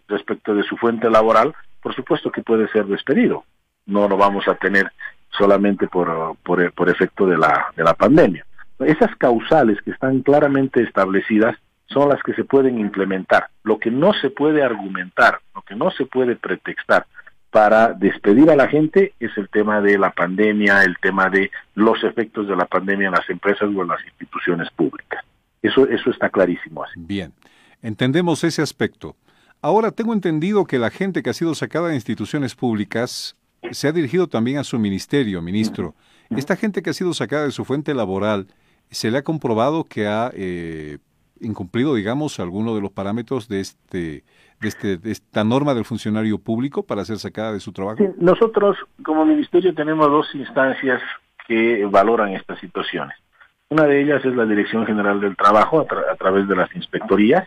respecto 0.08 0.54
de 0.54 0.62
su 0.62 0.76
fuente 0.76 1.10
laboral, 1.10 1.54
por 1.82 1.94
supuesto 1.94 2.30
que 2.30 2.42
puede 2.42 2.68
ser 2.68 2.86
despedido. 2.86 3.44
No 3.86 4.08
lo 4.08 4.16
vamos 4.16 4.46
a 4.46 4.54
tener 4.54 4.92
solamente 5.30 5.88
por, 5.88 6.36
por, 6.42 6.72
por 6.72 6.88
efecto 6.88 7.26
de 7.26 7.36
la, 7.36 7.66
de 7.76 7.82
la 7.82 7.94
pandemia. 7.94 8.44
Esas 8.80 9.14
causales 9.16 9.80
que 9.82 9.90
están 9.90 10.20
claramente 10.20 10.82
establecidas 10.82 11.56
son 11.86 12.08
las 12.08 12.22
que 12.22 12.34
se 12.34 12.44
pueden 12.44 12.78
implementar. 12.78 13.48
Lo 13.64 13.78
que 13.78 13.90
no 13.90 14.12
se 14.14 14.30
puede 14.30 14.62
argumentar, 14.62 15.40
lo 15.54 15.62
que 15.62 15.74
no 15.74 15.90
se 15.90 16.06
puede 16.06 16.36
pretextar 16.36 17.06
para 17.52 17.92
despedir 17.92 18.50
a 18.50 18.56
la 18.56 18.66
gente 18.66 19.12
es 19.20 19.30
el 19.36 19.50
tema 19.50 19.82
de 19.82 19.98
la 19.98 20.10
pandemia, 20.10 20.82
el 20.84 20.96
tema 20.98 21.28
de 21.28 21.50
los 21.74 22.02
efectos 22.02 22.48
de 22.48 22.56
la 22.56 22.64
pandemia 22.64 23.08
en 23.08 23.12
las 23.12 23.28
empresas 23.28 23.68
o 23.76 23.82
en 23.82 23.88
las 23.88 24.02
instituciones 24.06 24.70
públicas. 24.70 25.22
Eso, 25.60 25.86
eso 25.86 26.10
está 26.10 26.30
clarísimo. 26.30 26.82
Bien, 26.96 27.34
entendemos 27.82 28.42
ese 28.42 28.62
aspecto. 28.62 29.16
Ahora 29.60 29.90
tengo 29.90 30.14
entendido 30.14 30.64
que 30.64 30.78
la 30.78 30.90
gente 30.90 31.22
que 31.22 31.28
ha 31.28 31.34
sido 31.34 31.54
sacada 31.54 31.88
de 31.88 31.94
instituciones 31.94 32.54
públicas 32.54 33.36
se 33.70 33.86
ha 33.86 33.92
dirigido 33.92 34.28
también 34.28 34.56
a 34.56 34.64
su 34.64 34.78
ministerio, 34.78 35.42
ministro. 35.42 35.94
Esta 36.30 36.56
gente 36.56 36.82
que 36.82 36.88
ha 36.88 36.94
sido 36.94 37.12
sacada 37.12 37.44
de 37.44 37.52
su 37.52 37.66
fuente 37.66 37.94
laboral, 37.94 38.46
se 38.90 39.10
le 39.10 39.18
ha 39.18 39.22
comprobado 39.22 39.84
que 39.84 40.06
ha 40.06 40.32
eh, 40.34 40.98
incumplido, 41.42 41.94
digamos, 41.94 42.40
alguno 42.40 42.74
de 42.74 42.80
los 42.80 42.92
parámetros 42.92 43.46
de, 43.46 43.60
este, 43.60 44.24
de, 44.62 44.68
este, 44.68 44.98
esta 45.10 45.44
norma 45.44 45.74
del 45.74 45.84
funcionario 45.84 46.38
público 46.38 46.82
para 46.84 47.04
ser 47.04 47.18
sacada 47.18 47.52
de 47.52 47.60
su 47.60 47.72
trabajo? 47.72 48.02
nosotros, 48.18 48.78
como 49.04 49.26
ministerio, 49.26 49.74
tenemos 49.74 50.08
dos 50.08 50.34
instancias 50.34 51.02
que 51.46 51.84
valoran 51.90 52.30
estas 52.30 52.58
situaciones. 52.60 53.16
Una 53.68 53.84
de 53.84 54.00
ellas 54.00 54.24
es 54.24 54.34
la 54.34 54.46
Dirección 54.46 54.86
General 54.86 55.20
del 55.20 55.36
Trabajo 55.36 55.80
a, 55.80 56.12
a 56.12 56.16
través 56.16 56.46
de 56.46 56.56
las 56.56 56.74
inspectorías, 56.74 57.46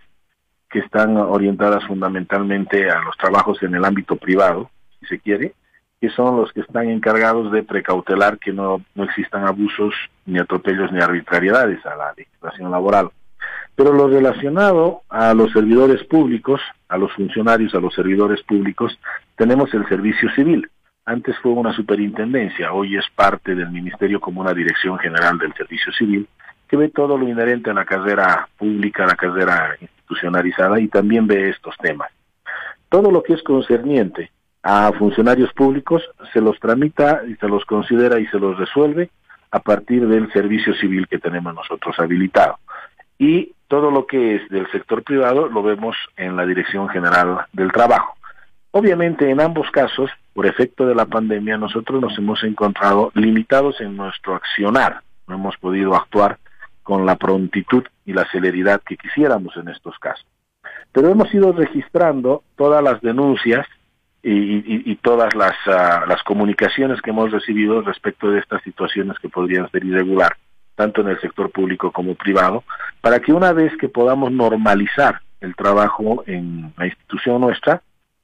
que 0.70 0.80
están 0.80 1.16
orientadas 1.18 1.86
fundamentalmente 1.86 2.90
a 2.90 3.00
los 3.00 3.16
trabajos 3.18 3.62
en 3.64 3.76
el 3.76 3.86
ámbito 3.86 4.18
privado, 4.18 4.70
si 5.00 5.06
se 5.06 5.20
quiere, 5.20 5.54
que 6.02 6.10
son 6.10 6.38
los 6.38 6.52
que 6.52 6.62
están 6.62 6.90
encargados 6.90 7.52
de 7.52 7.64
precautelar 7.64 8.38
que 8.40 8.52
no, 8.52 8.82
no 8.94 9.04
existan 9.06 9.48
abusos, 9.48 9.94
ni 10.26 10.40
atropellos, 10.40 10.92
ni 10.92 11.00
arbitrariedades 11.00 11.86
a 11.86 11.96
la 11.96 12.14
legislación 12.18 12.72
laboral. 12.72 13.10
Pero 13.76 13.92
lo 13.92 14.08
relacionado 14.08 15.02
a 15.10 15.34
los 15.34 15.52
servidores 15.52 16.04
públicos, 16.06 16.62
a 16.88 16.98
los 16.98 17.12
funcionarios, 17.14 17.76
a 17.76 17.80
los 17.80 17.94
servidores 17.94 18.42
públicos, 18.44 18.98
tenemos 19.36 19.74
el 19.74 19.88
servicio 19.88 20.30
civil. 20.34 20.70
Antes 21.06 21.38
fue 21.40 21.52
una 21.52 21.74
superintendencia, 21.74 22.74
hoy 22.74 22.98
es 22.98 23.06
parte 23.16 23.54
del 23.54 23.70
Ministerio 23.70 24.20
como 24.20 24.42
una 24.42 24.54
Dirección 24.54 24.98
General 24.98 25.38
del 25.38 25.54
Servicio 25.54 25.92
Civil, 25.94 26.28
que 26.68 26.78
ve 26.78 26.90
todo 26.90 27.18
lo 27.18 27.28
inherente 27.28 27.70
a 27.70 27.74
la 27.74 27.86
carrera 27.86 28.48
pública, 28.58 29.06
la 29.06 29.16
carrera 29.16 29.76
institucionalizada 29.80 30.80
y 30.80 30.88
también 30.88 31.28
ve 31.28 31.50
estos 31.50 31.76
temas. 31.78 32.10
Todo 32.90 33.12
lo 33.12 33.22
que 33.22 33.34
es 33.34 33.44
concerniente 33.44 34.32
a 34.64 34.92
funcionarios 34.94 35.54
públicos 35.54 36.02
se 36.34 36.42
los 36.42 36.60
tramita 36.60 37.22
y 37.28 37.36
se 37.36 37.48
los 37.48 37.66
considera 37.66 38.20
y 38.20 38.26
se 38.28 38.40
los 38.40 38.58
resuelve 38.58 39.12
a 39.52 39.60
partir 39.60 40.08
del 40.08 40.32
servicio 40.34 40.74
civil 40.74 41.08
que 41.08 41.20
tenemos 41.20 41.54
nosotros 41.54 41.96
habilitado. 42.00 42.58
Y 43.18 43.54
todo 43.68 43.92
lo 43.92 44.06
que 44.06 44.36
es 44.36 44.50
del 44.50 44.70
sector 44.72 45.04
privado 45.04 45.48
lo 45.48 45.64
vemos 45.64 45.96
en 46.18 46.36
la 46.36 46.46
Dirección 46.46 46.90
General 46.90 47.46
del 47.54 47.72
Trabajo. 47.72 48.16
Obviamente 48.72 49.30
en 49.30 49.40
ambos 49.40 49.72
casos, 49.72 50.12
por 50.34 50.46
efecto 50.46 50.86
de 50.86 50.96
la 50.96 51.06
pandemia, 51.06 51.58
nosotros 51.58 52.02
nos 52.02 52.18
hemos 52.18 52.44
encontrado 52.44 53.12
limitados 53.16 53.80
en 53.80 53.96
nuestro 53.96 54.36
accionar, 54.36 55.02
no 55.28 55.36
hemos 55.36 55.56
podido 55.58 55.96
actuar 55.96 56.38
con 56.84 57.06
la 57.06 57.16
prontitud 57.16 57.84
y 58.06 58.14
la 58.14 58.30
celeridad 58.30 58.82
que 58.86 58.98
quisiéramos 58.98 59.56
en 59.58 59.70
estos 59.70 59.98
casos. 59.98 60.26
Pero 60.92 61.10
hemos 61.10 61.34
ido 61.34 61.54
registrando 61.54 62.44
todas 62.56 62.84
las 62.84 63.02
denuncias 63.02 63.66
y, 64.22 64.96
todas 64.98 65.36
las, 65.36 65.54
ah, 65.68 66.04
las 66.08 66.22
comunicaciones 66.24 67.02
que 67.02 67.12
hemos 67.12 67.32
recibido 67.32 67.82
respecto 67.82 68.32
de 68.32 68.40
estas 68.40 68.62
situaciones 68.64 69.20
que 69.20 69.30
podrían 69.30 69.70
ser 69.72 69.86
irregular, 69.86 70.36
tanto 70.76 71.02
en 71.02 71.10
el 71.10 71.20
sector 71.22 71.52
público 71.52 71.92
como 71.92 72.16
privado, 72.16 72.64
para 73.02 73.20
que 73.20 73.34
una 73.34 73.54
vez 73.54 73.76
que 73.78 73.90
podamos 73.90 74.32
normalizar 74.32 75.22
el 75.42 75.56
trabajo 75.56 76.24
en 76.28 76.74
la 76.78 76.86
institución 76.86 77.42
nuestra, 77.42 77.82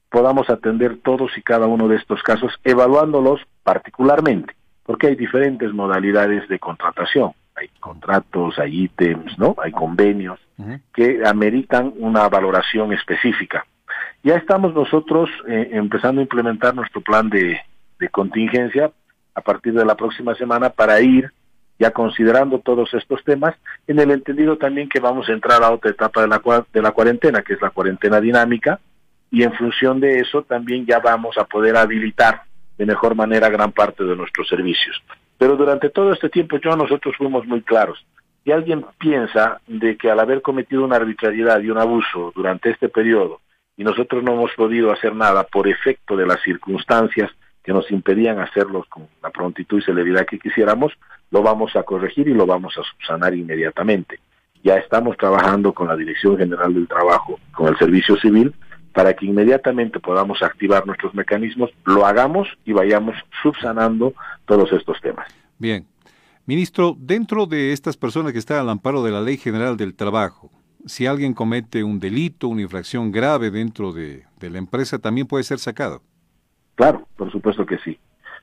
podamos 0.10 0.50
atender 0.50 0.98
todos 1.04 1.38
y 1.38 1.42
cada 1.42 1.68
uno 1.68 1.88
de 1.88 1.96
estos 1.96 2.22
casos, 2.24 2.54
evaluándolos 2.64 3.42
particularmente, 3.64 4.54
porque 4.84 5.08
hay 5.08 5.16
diferentes 5.16 5.74
modalidades 5.74 6.48
de 6.50 6.60
contratación. 6.60 7.32
Hay 7.56 7.70
contratos, 7.80 8.58
hay 8.60 8.84
ítems, 8.84 9.38
¿no? 9.38 9.56
Hay 9.62 9.72
convenios 9.72 10.40
que 10.94 11.22
ameritan 11.26 11.94
una 11.98 12.28
valoración 12.30 12.94
específica. 12.94 13.66
Ya 14.24 14.36
estamos 14.36 14.74
nosotros 14.74 15.30
eh, 15.48 15.70
empezando 15.74 16.22
a 16.22 16.24
implementar 16.24 16.76
nuestro 16.76 17.02
plan 17.02 17.30
de, 17.30 17.60
contingencia 18.12 18.92
a 19.36 19.42
partir 19.42 19.74
de 19.74 19.86
la 19.86 19.96
próxima 19.96 20.34
semana 20.34 20.72
para 20.72 21.00
ir 21.02 21.32
ya 21.82 21.90
considerando 21.90 22.60
todos 22.60 22.94
estos 22.94 23.24
temas, 23.24 23.56
en 23.88 23.98
el 24.00 24.12
entendido 24.12 24.56
también 24.56 24.88
que 24.88 25.00
vamos 25.00 25.28
a 25.28 25.32
entrar 25.32 25.64
a 25.64 25.72
otra 25.72 25.90
etapa 25.90 26.22
de 26.22 26.28
la, 26.28 26.40
de 26.72 26.80
la 26.80 26.92
cuarentena, 26.92 27.42
que 27.42 27.54
es 27.54 27.62
la 27.62 27.72
cuarentena 27.72 28.22
dinámica, 28.22 28.80
y 29.32 29.42
en 29.42 29.52
función 29.54 30.00
de 30.00 30.20
eso 30.20 30.44
también 30.44 30.86
ya 30.86 31.00
vamos 31.00 31.40
a 31.40 31.46
poder 31.46 31.76
habilitar 31.76 32.44
de 32.78 32.86
mejor 32.86 33.16
manera 33.16 33.50
gran 33.50 33.72
parte 33.72 34.04
de 34.04 34.16
nuestros 34.16 34.48
servicios. 34.48 35.02
Pero 35.40 35.56
durante 35.56 35.90
todo 35.90 36.14
este 36.14 36.30
tiempo 36.30 36.60
yo 36.60 36.76
nosotros 36.76 37.16
fuimos 37.18 37.48
muy 37.48 37.64
claros. 37.64 38.06
Si 38.44 38.52
alguien 38.52 38.86
piensa 39.00 39.60
de 39.66 39.98
que 39.98 40.12
al 40.12 40.20
haber 40.20 40.44
cometido 40.44 40.84
una 40.84 40.98
arbitrariedad 40.98 41.60
y 41.62 41.72
un 41.72 41.80
abuso 41.80 42.32
durante 42.36 42.70
este 42.70 42.90
periodo 42.90 43.42
y 43.76 43.84
nosotros 43.84 44.22
no 44.22 44.34
hemos 44.34 44.52
podido 44.56 44.92
hacer 44.92 45.16
nada 45.16 45.46
por 45.46 45.68
efecto 45.68 46.16
de 46.16 46.28
las 46.28 46.44
circunstancias 46.44 47.32
que 47.64 47.74
nos 47.74 47.90
impedían 47.92 48.40
hacerlos 48.40 48.88
con 48.88 49.08
la 49.22 49.30
prontitud 49.30 49.80
y 49.80 49.84
celeridad 49.84 50.26
que 50.26 50.40
quisiéramos, 50.40 50.94
lo 51.30 51.42
vamos 51.44 51.76
a 51.76 51.84
corregir 51.84 52.28
y 52.28 52.34
lo 52.34 52.46
vamos 52.46 52.78
a 52.78 52.84
subsanar 52.84 53.34
inmediatamente. 53.34 54.20
Ya 54.64 54.76
estamos 54.76 55.18
trabajando 55.18 55.74
con 55.74 55.88
la 55.88 55.96
Dirección 55.96 56.38
General 56.38 56.74
del 56.74 56.88
Trabajo, 56.88 57.40
con 57.54 57.68
el 57.68 57.78
Servicio 57.78 58.16
Civil, 58.18 58.54
para 58.94 59.14
que 59.14 59.26
inmediatamente 59.26 60.00
podamos 60.00 60.42
activar 60.44 60.86
nuestros 60.86 61.14
mecanismos, 61.14 61.72
lo 61.86 62.06
hagamos 62.06 62.48
y 62.66 62.74
vayamos 62.74 63.16
subsanando 63.42 64.14
todos 64.46 64.72
estos 64.74 65.00
temas. 65.02 65.28
Bien. 65.58 65.86
Ministro, 66.46 66.96
dentro 67.00 67.46
de 67.46 67.72
estas 67.72 67.96
personas 67.96 68.34
que 68.34 68.40
están 68.40 68.58
al 68.58 68.70
amparo 68.70 69.04
de 69.04 69.12
la 69.12 69.22
Ley 69.22 69.38
General 69.38 69.78
del 69.78 69.94
Trabajo, 69.94 70.52
si 70.86 71.06
alguien 71.06 71.34
comete 71.34 71.84
un 71.84 72.00
delito, 72.00 72.48
una 72.48 72.64
infracción 72.64 73.12
grave 73.12 73.52
dentro 73.52 73.94
de, 73.94 74.26
la 74.40 74.58
empresa, 74.58 75.00
también 75.00 75.28
puede 75.28 75.44
ser 75.44 75.60
sacado. 75.60 76.02
Claro, 76.82 77.08
por 77.16 77.32
supuesto 77.32 77.64
que 77.64 77.78
sí. 77.78 78.00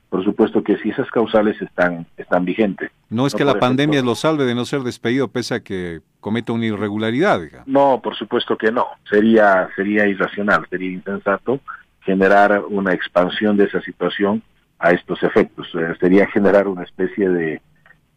Por 0.07 0.23
supuesto 0.23 0.63
que 0.63 0.77
sí, 0.77 0.91
esas 0.91 1.11
causales 1.11 1.61
están, 1.61 2.05
están 2.15 2.45
vigentes. 2.45 2.89
No 3.09 3.27
es 3.27 3.35
que 3.35 3.43
la 3.43 3.59
pandemia 3.59 4.01
lo 4.01 4.15
salve 4.15 4.45
de 4.45 4.55
no 4.55 4.63
ser 4.63 4.83
despedido 4.83 5.27
pese 5.27 5.55
a 5.55 5.59
que 5.59 5.99
cometa 6.21 6.53
una 6.53 6.67
irregularidad. 6.67 7.41
No, 7.65 7.99
por 8.01 8.15
supuesto 8.15 8.57
que 8.57 8.71
no. 8.71 8.85
Sería, 9.09 9.67
sería 9.75 10.07
irracional, 10.07 10.65
sería 10.69 10.89
insensato 10.89 11.59
generar 11.99 12.63
una 12.69 12.93
expansión 12.93 13.57
de 13.57 13.65
esa 13.65 13.81
situación 13.81 14.41
a 14.79 14.91
estos 14.91 15.21
efectos. 15.21 15.67
Eh, 15.75 15.95
sería 15.99 16.25
generar 16.27 16.69
una 16.69 16.83
especie 16.83 17.27
de, 17.27 17.61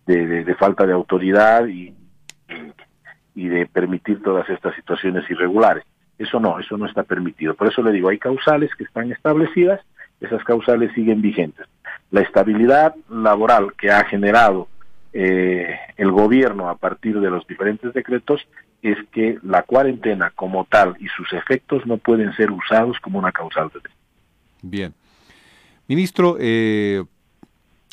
de, 0.06 0.54
falta 0.54 0.86
de 0.86 0.92
autoridad 0.92 1.66
y, 1.66 1.92
y 3.34 3.48
de 3.48 3.66
permitir 3.66 4.22
todas 4.22 4.48
estas 4.48 4.76
situaciones 4.76 5.28
irregulares. 5.28 5.82
Eso 6.16 6.38
no, 6.38 6.60
eso 6.60 6.76
no 6.76 6.86
está 6.86 7.02
permitido. 7.02 7.54
Por 7.54 7.66
eso 7.66 7.82
le 7.82 7.90
digo, 7.90 8.08
hay 8.08 8.18
causales 8.18 8.72
que 8.76 8.84
están 8.84 9.10
establecidas, 9.10 9.80
esas 10.22 10.42
causales 10.44 10.92
siguen 10.94 11.20
vigentes. 11.20 11.66
La 12.10 12.20
estabilidad 12.20 12.94
laboral 13.10 13.74
que 13.74 13.90
ha 13.90 14.04
generado 14.04 14.68
eh, 15.12 15.78
el 15.96 16.10
gobierno 16.10 16.68
a 16.68 16.76
partir 16.76 17.20
de 17.20 17.30
los 17.30 17.46
diferentes 17.46 17.92
decretos 17.92 18.40
es 18.82 18.96
que 19.12 19.38
la 19.42 19.62
cuarentena 19.62 20.30
como 20.30 20.64
tal 20.64 20.96
y 20.98 21.06
sus 21.08 21.32
efectos 21.32 21.86
no 21.86 21.98
pueden 21.98 22.32
ser 22.34 22.50
usados 22.50 22.98
como 23.00 23.18
una 23.18 23.32
causal 23.32 23.70
de 23.72 23.80
Bien. 24.62 24.94
Ministro, 25.86 26.36
eh, 26.38 27.04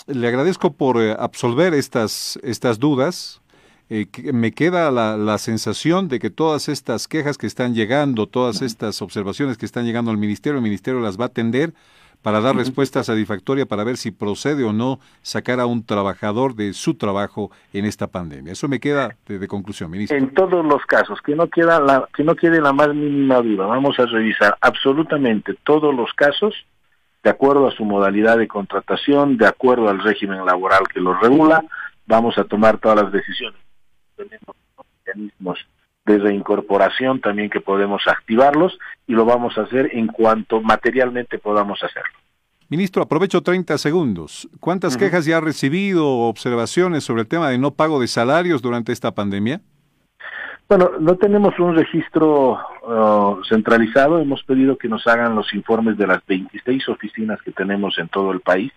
le 0.07 0.27
agradezco 0.27 0.71
por 0.73 1.01
eh, 1.01 1.15
absolver 1.17 1.73
estas, 1.73 2.39
estas 2.43 2.79
dudas. 2.79 3.41
Eh, 3.89 4.07
me 4.33 4.51
queda 4.51 4.91
la, 4.91 5.17
la, 5.17 5.37
sensación 5.39 6.07
de 6.07 6.19
que 6.19 6.29
todas 6.29 6.69
estas 6.69 7.07
quejas 7.07 7.37
que 7.37 7.47
están 7.47 7.73
llegando, 7.73 8.27
todas 8.27 8.61
estas 8.61 9.01
observaciones 9.01 9.57
que 9.57 9.65
están 9.65 9.85
llegando 9.85 10.11
al 10.11 10.17
Ministerio, 10.17 10.57
el 10.57 10.63
Ministerio 10.63 10.99
las 10.99 11.19
va 11.19 11.25
a 11.25 11.27
atender 11.27 11.73
para 12.21 12.41
dar 12.41 12.55
respuesta 12.55 13.03
satisfactoria 13.03 13.65
para 13.65 13.83
ver 13.83 13.97
si 13.97 14.11
procede 14.11 14.63
o 14.63 14.73
no 14.73 14.99
sacar 15.21 15.59
a 15.59 15.65
un 15.65 15.85
trabajador 15.85 16.55
de 16.55 16.73
su 16.73 16.95
trabajo 16.95 17.51
en 17.73 17.85
esta 17.85 18.07
pandemia. 18.07 18.53
Eso 18.53 18.67
me 18.67 18.79
queda 18.79 19.15
de, 19.27 19.47
conclusión, 19.47 19.89
ministro. 19.89 20.17
En 20.17 20.33
todos 20.33 20.65
los 20.65 20.85
casos, 20.85 21.21
que 21.21 21.35
no 21.35 21.47
queda 21.47 21.79
la, 21.79 22.07
que 22.13 22.23
no 22.23 22.35
quede 22.35 22.61
la 22.61 22.73
más 22.73 22.89
mínima 22.89 23.41
duda, 23.41 23.65
vamos 23.65 23.97
a 23.99 24.05
revisar 24.05 24.57
absolutamente 24.61 25.55
todos 25.63 25.95
los 25.95 26.13
casos 26.13 26.53
de 27.23 27.29
acuerdo 27.29 27.67
a 27.67 27.71
su 27.71 27.83
modalidad 27.83 28.37
de 28.37 28.47
contratación, 28.47 29.37
de 29.37 29.45
acuerdo 29.45 29.89
al 29.89 29.99
régimen 29.99 30.45
laboral 30.45 30.87
que 30.93 31.01
lo 31.01 31.13
regula, 31.15 31.63
vamos 32.05 32.37
a 32.37 32.45
tomar 32.45 32.77
todas 32.79 33.03
las 33.03 33.11
decisiones. 33.11 33.59
Tenemos 34.15 34.55
mecanismos 35.05 35.59
de 36.09 36.17
reincorporación 36.17 37.21
también 37.21 37.49
que 37.49 37.61
podemos 37.61 38.01
activarlos 38.07 38.77
y 39.05 39.13
lo 39.13 39.25
vamos 39.25 39.57
a 39.57 39.61
hacer 39.61 39.91
en 39.93 40.07
cuanto 40.07 40.61
materialmente 40.61 41.37
podamos 41.37 41.83
hacerlo. 41.83 42.11
Ministro, 42.67 43.01
aprovecho 43.03 43.41
30 43.41 43.77
segundos. 43.77 44.47
¿Cuántas 44.59 44.97
quejas 44.97 45.25
ya 45.25 45.37
ha 45.37 45.41
recibido 45.41 46.07
o 46.07 46.29
observaciones 46.29 47.03
sobre 47.03 47.21
el 47.21 47.27
tema 47.27 47.49
de 47.49 47.57
no 47.57 47.71
pago 47.71 47.99
de 47.99 48.07
salarios 48.07 48.61
durante 48.61 48.91
esta 48.91 49.11
pandemia? 49.11 49.61
Bueno, 50.67 50.91
no 50.99 51.15
tenemos 51.15 51.57
un 51.57 51.75
registro 51.75 52.59
uh, 52.83 53.43
centralizado. 53.43 54.19
Hemos 54.19 54.43
pedido 54.43 54.77
que 54.77 54.87
nos 54.87 55.07
hagan 55.07 55.35
los 55.35 55.51
informes 55.55 55.97
de 55.97 56.05
las 56.05 56.23
26 56.27 56.89
oficinas 56.89 57.41
que 57.41 57.51
tenemos 57.51 57.97
en 57.97 58.07
todo 58.07 58.31
el 58.31 58.41
país. 58.41 58.71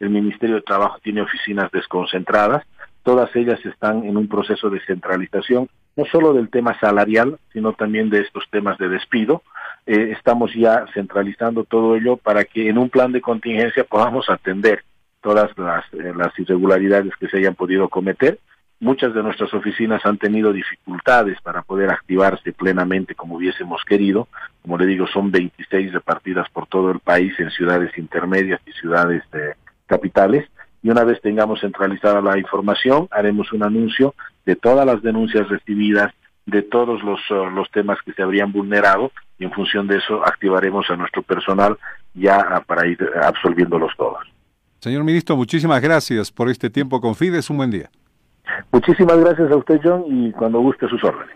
El 0.00 0.10
Ministerio 0.10 0.56
de 0.56 0.62
Trabajo 0.62 0.98
tiene 1.02 1.22
oficinas 1.22 1.70
desconcentradas. 1.70 2.64
Todas 3.04 3.34
ellas 3.36 3.64
están 3.64 4.04
en 4.04 4.16
un 4.16 4.26
proceso 4.26 4.70
de 4.70 4.80
centralización, 4.86 5.68
no 5.96 6.04
solo 6.04 6.32
del 6.32 6.50
tema 6.50 6.78
salarial, 6.78 7.38
sino 7.52 7.72
también 7.72 8.10
de 8.10 8.20
estos 8.20 8.44
temas 8.50 8.78
de 8.78 8.88
despido. 8.88 9.42
Eh, 9.86 10.12
estamos 10.16 10.52
ya 10.54 10.84
centralizando 10.94 11.64
todo 11.64 11.96
ello 11.96 12.16
para 12.16 12.44
que 12.44 12.68
en 12.68 12.78
un 12.78 12.90
plan 12.90 13.12
de 13.12 13.20
contingencia 13.20 13.84
podamos 13.84 14.28
atender 14.28 14.84
todas 15.20 15.50
las, 15.56 15.84
eh, 15.94 16.12
las 16.14 16.38
irregularidades 16.38 17.14
que 17.16 17.28
se 17.28 17.38
hayan 17.38 17.54
podido 17.54 17.88
cometer 17.88 18.38
Muchas 18.78 19.14
de 19.14 19.22
nuestras 19.22 19.54
oficinas 19.54 20.04
han 20.04 20.18
tenido 20.18 20.52
dificultades 20.52 21.40
para 21.40 21.62
poder 21.62 21.90
activarse 21.90 22.52
plenamente 22.52 23.14
como 23.14 23.36
hubiésemos 23.36 23.82
querido. 23.86 24.28
Como 24.60 24.76
le 24.76 24.84
digo, 24.84 25.06
son 25.06 25.30
26 25.30 25.94
repartidas 25.94 26.46
por 26.50 26.66
todo 26.66 26.90
el 26.90 27.00
país 27.00 27.32
en 27.38 27.50
ciudades 27.50 27.96
intermedias 27.96 28.60
y 28.66 28.72
ciudades 28.72 29.22
eh, 29.32 29.54
capitales. 29.86 30.46
Y 30.82 30.90
una 30.90 31.04
vez 31.04 31.22
tengamos 31.22 31.60
centralizada 31.60 32.20
la 32.20 32.38
información, 32.38 33.08
haremos 33.12 33.50
un 33.54 33.62
anuncio 33.62 34.14
de 34.46 34.56
todas 34.56 34.86
las 34.86 35.02
denuncias 35.02 35.48
recibidas, 35.48 36.12
de 36.46 36.62
todos 36.62 37.02
los, 37.02 37.20
uh, 37.30 37.50
los 37.50 37.70
temas 37.70 37.98
que 38.04 38.12
se 38.12 38.22
habrían 38.22 38.52
vulnerado 38.52 39.10
y 39.38 39.44
en 39.44 39.52
función 39.52 39.86
de 39.86 39.98
eso 39.98 40.24
activaremos 40.24 40.88
a 40.88 40.96
nuestro 40.96 41.22
personal 41.22 41.76
ya 42.14 42.62
para 42.66 42.86
ir 42.86 42.98
absolviéndolos 43.22 43.92
todos. 43.96 44.24
Señor 44.78 45.04
ministro, 45.04 45.36
muchísimas 45.36 45.82
gracias 45.82 46.30
por 46.30 46.48
este 46.48 46.70
tiempo 46.70 47.00
con 47.00 47.14
Fides. 47.14 47.50
Un 47.50 47.56
buen 47.58 47.70
día. 47.70 47.90
Muchísimas 48.70 49.18
gracias 49.18 49.50
a 49.50 49.56
usted, 49.56 49.80
John, 49.82 50.04
y 50.06 50.30
cuando 50.32 50.60
guste 50.60 50.88
sus 50.88 51.02
órdenes. 51.02 51.34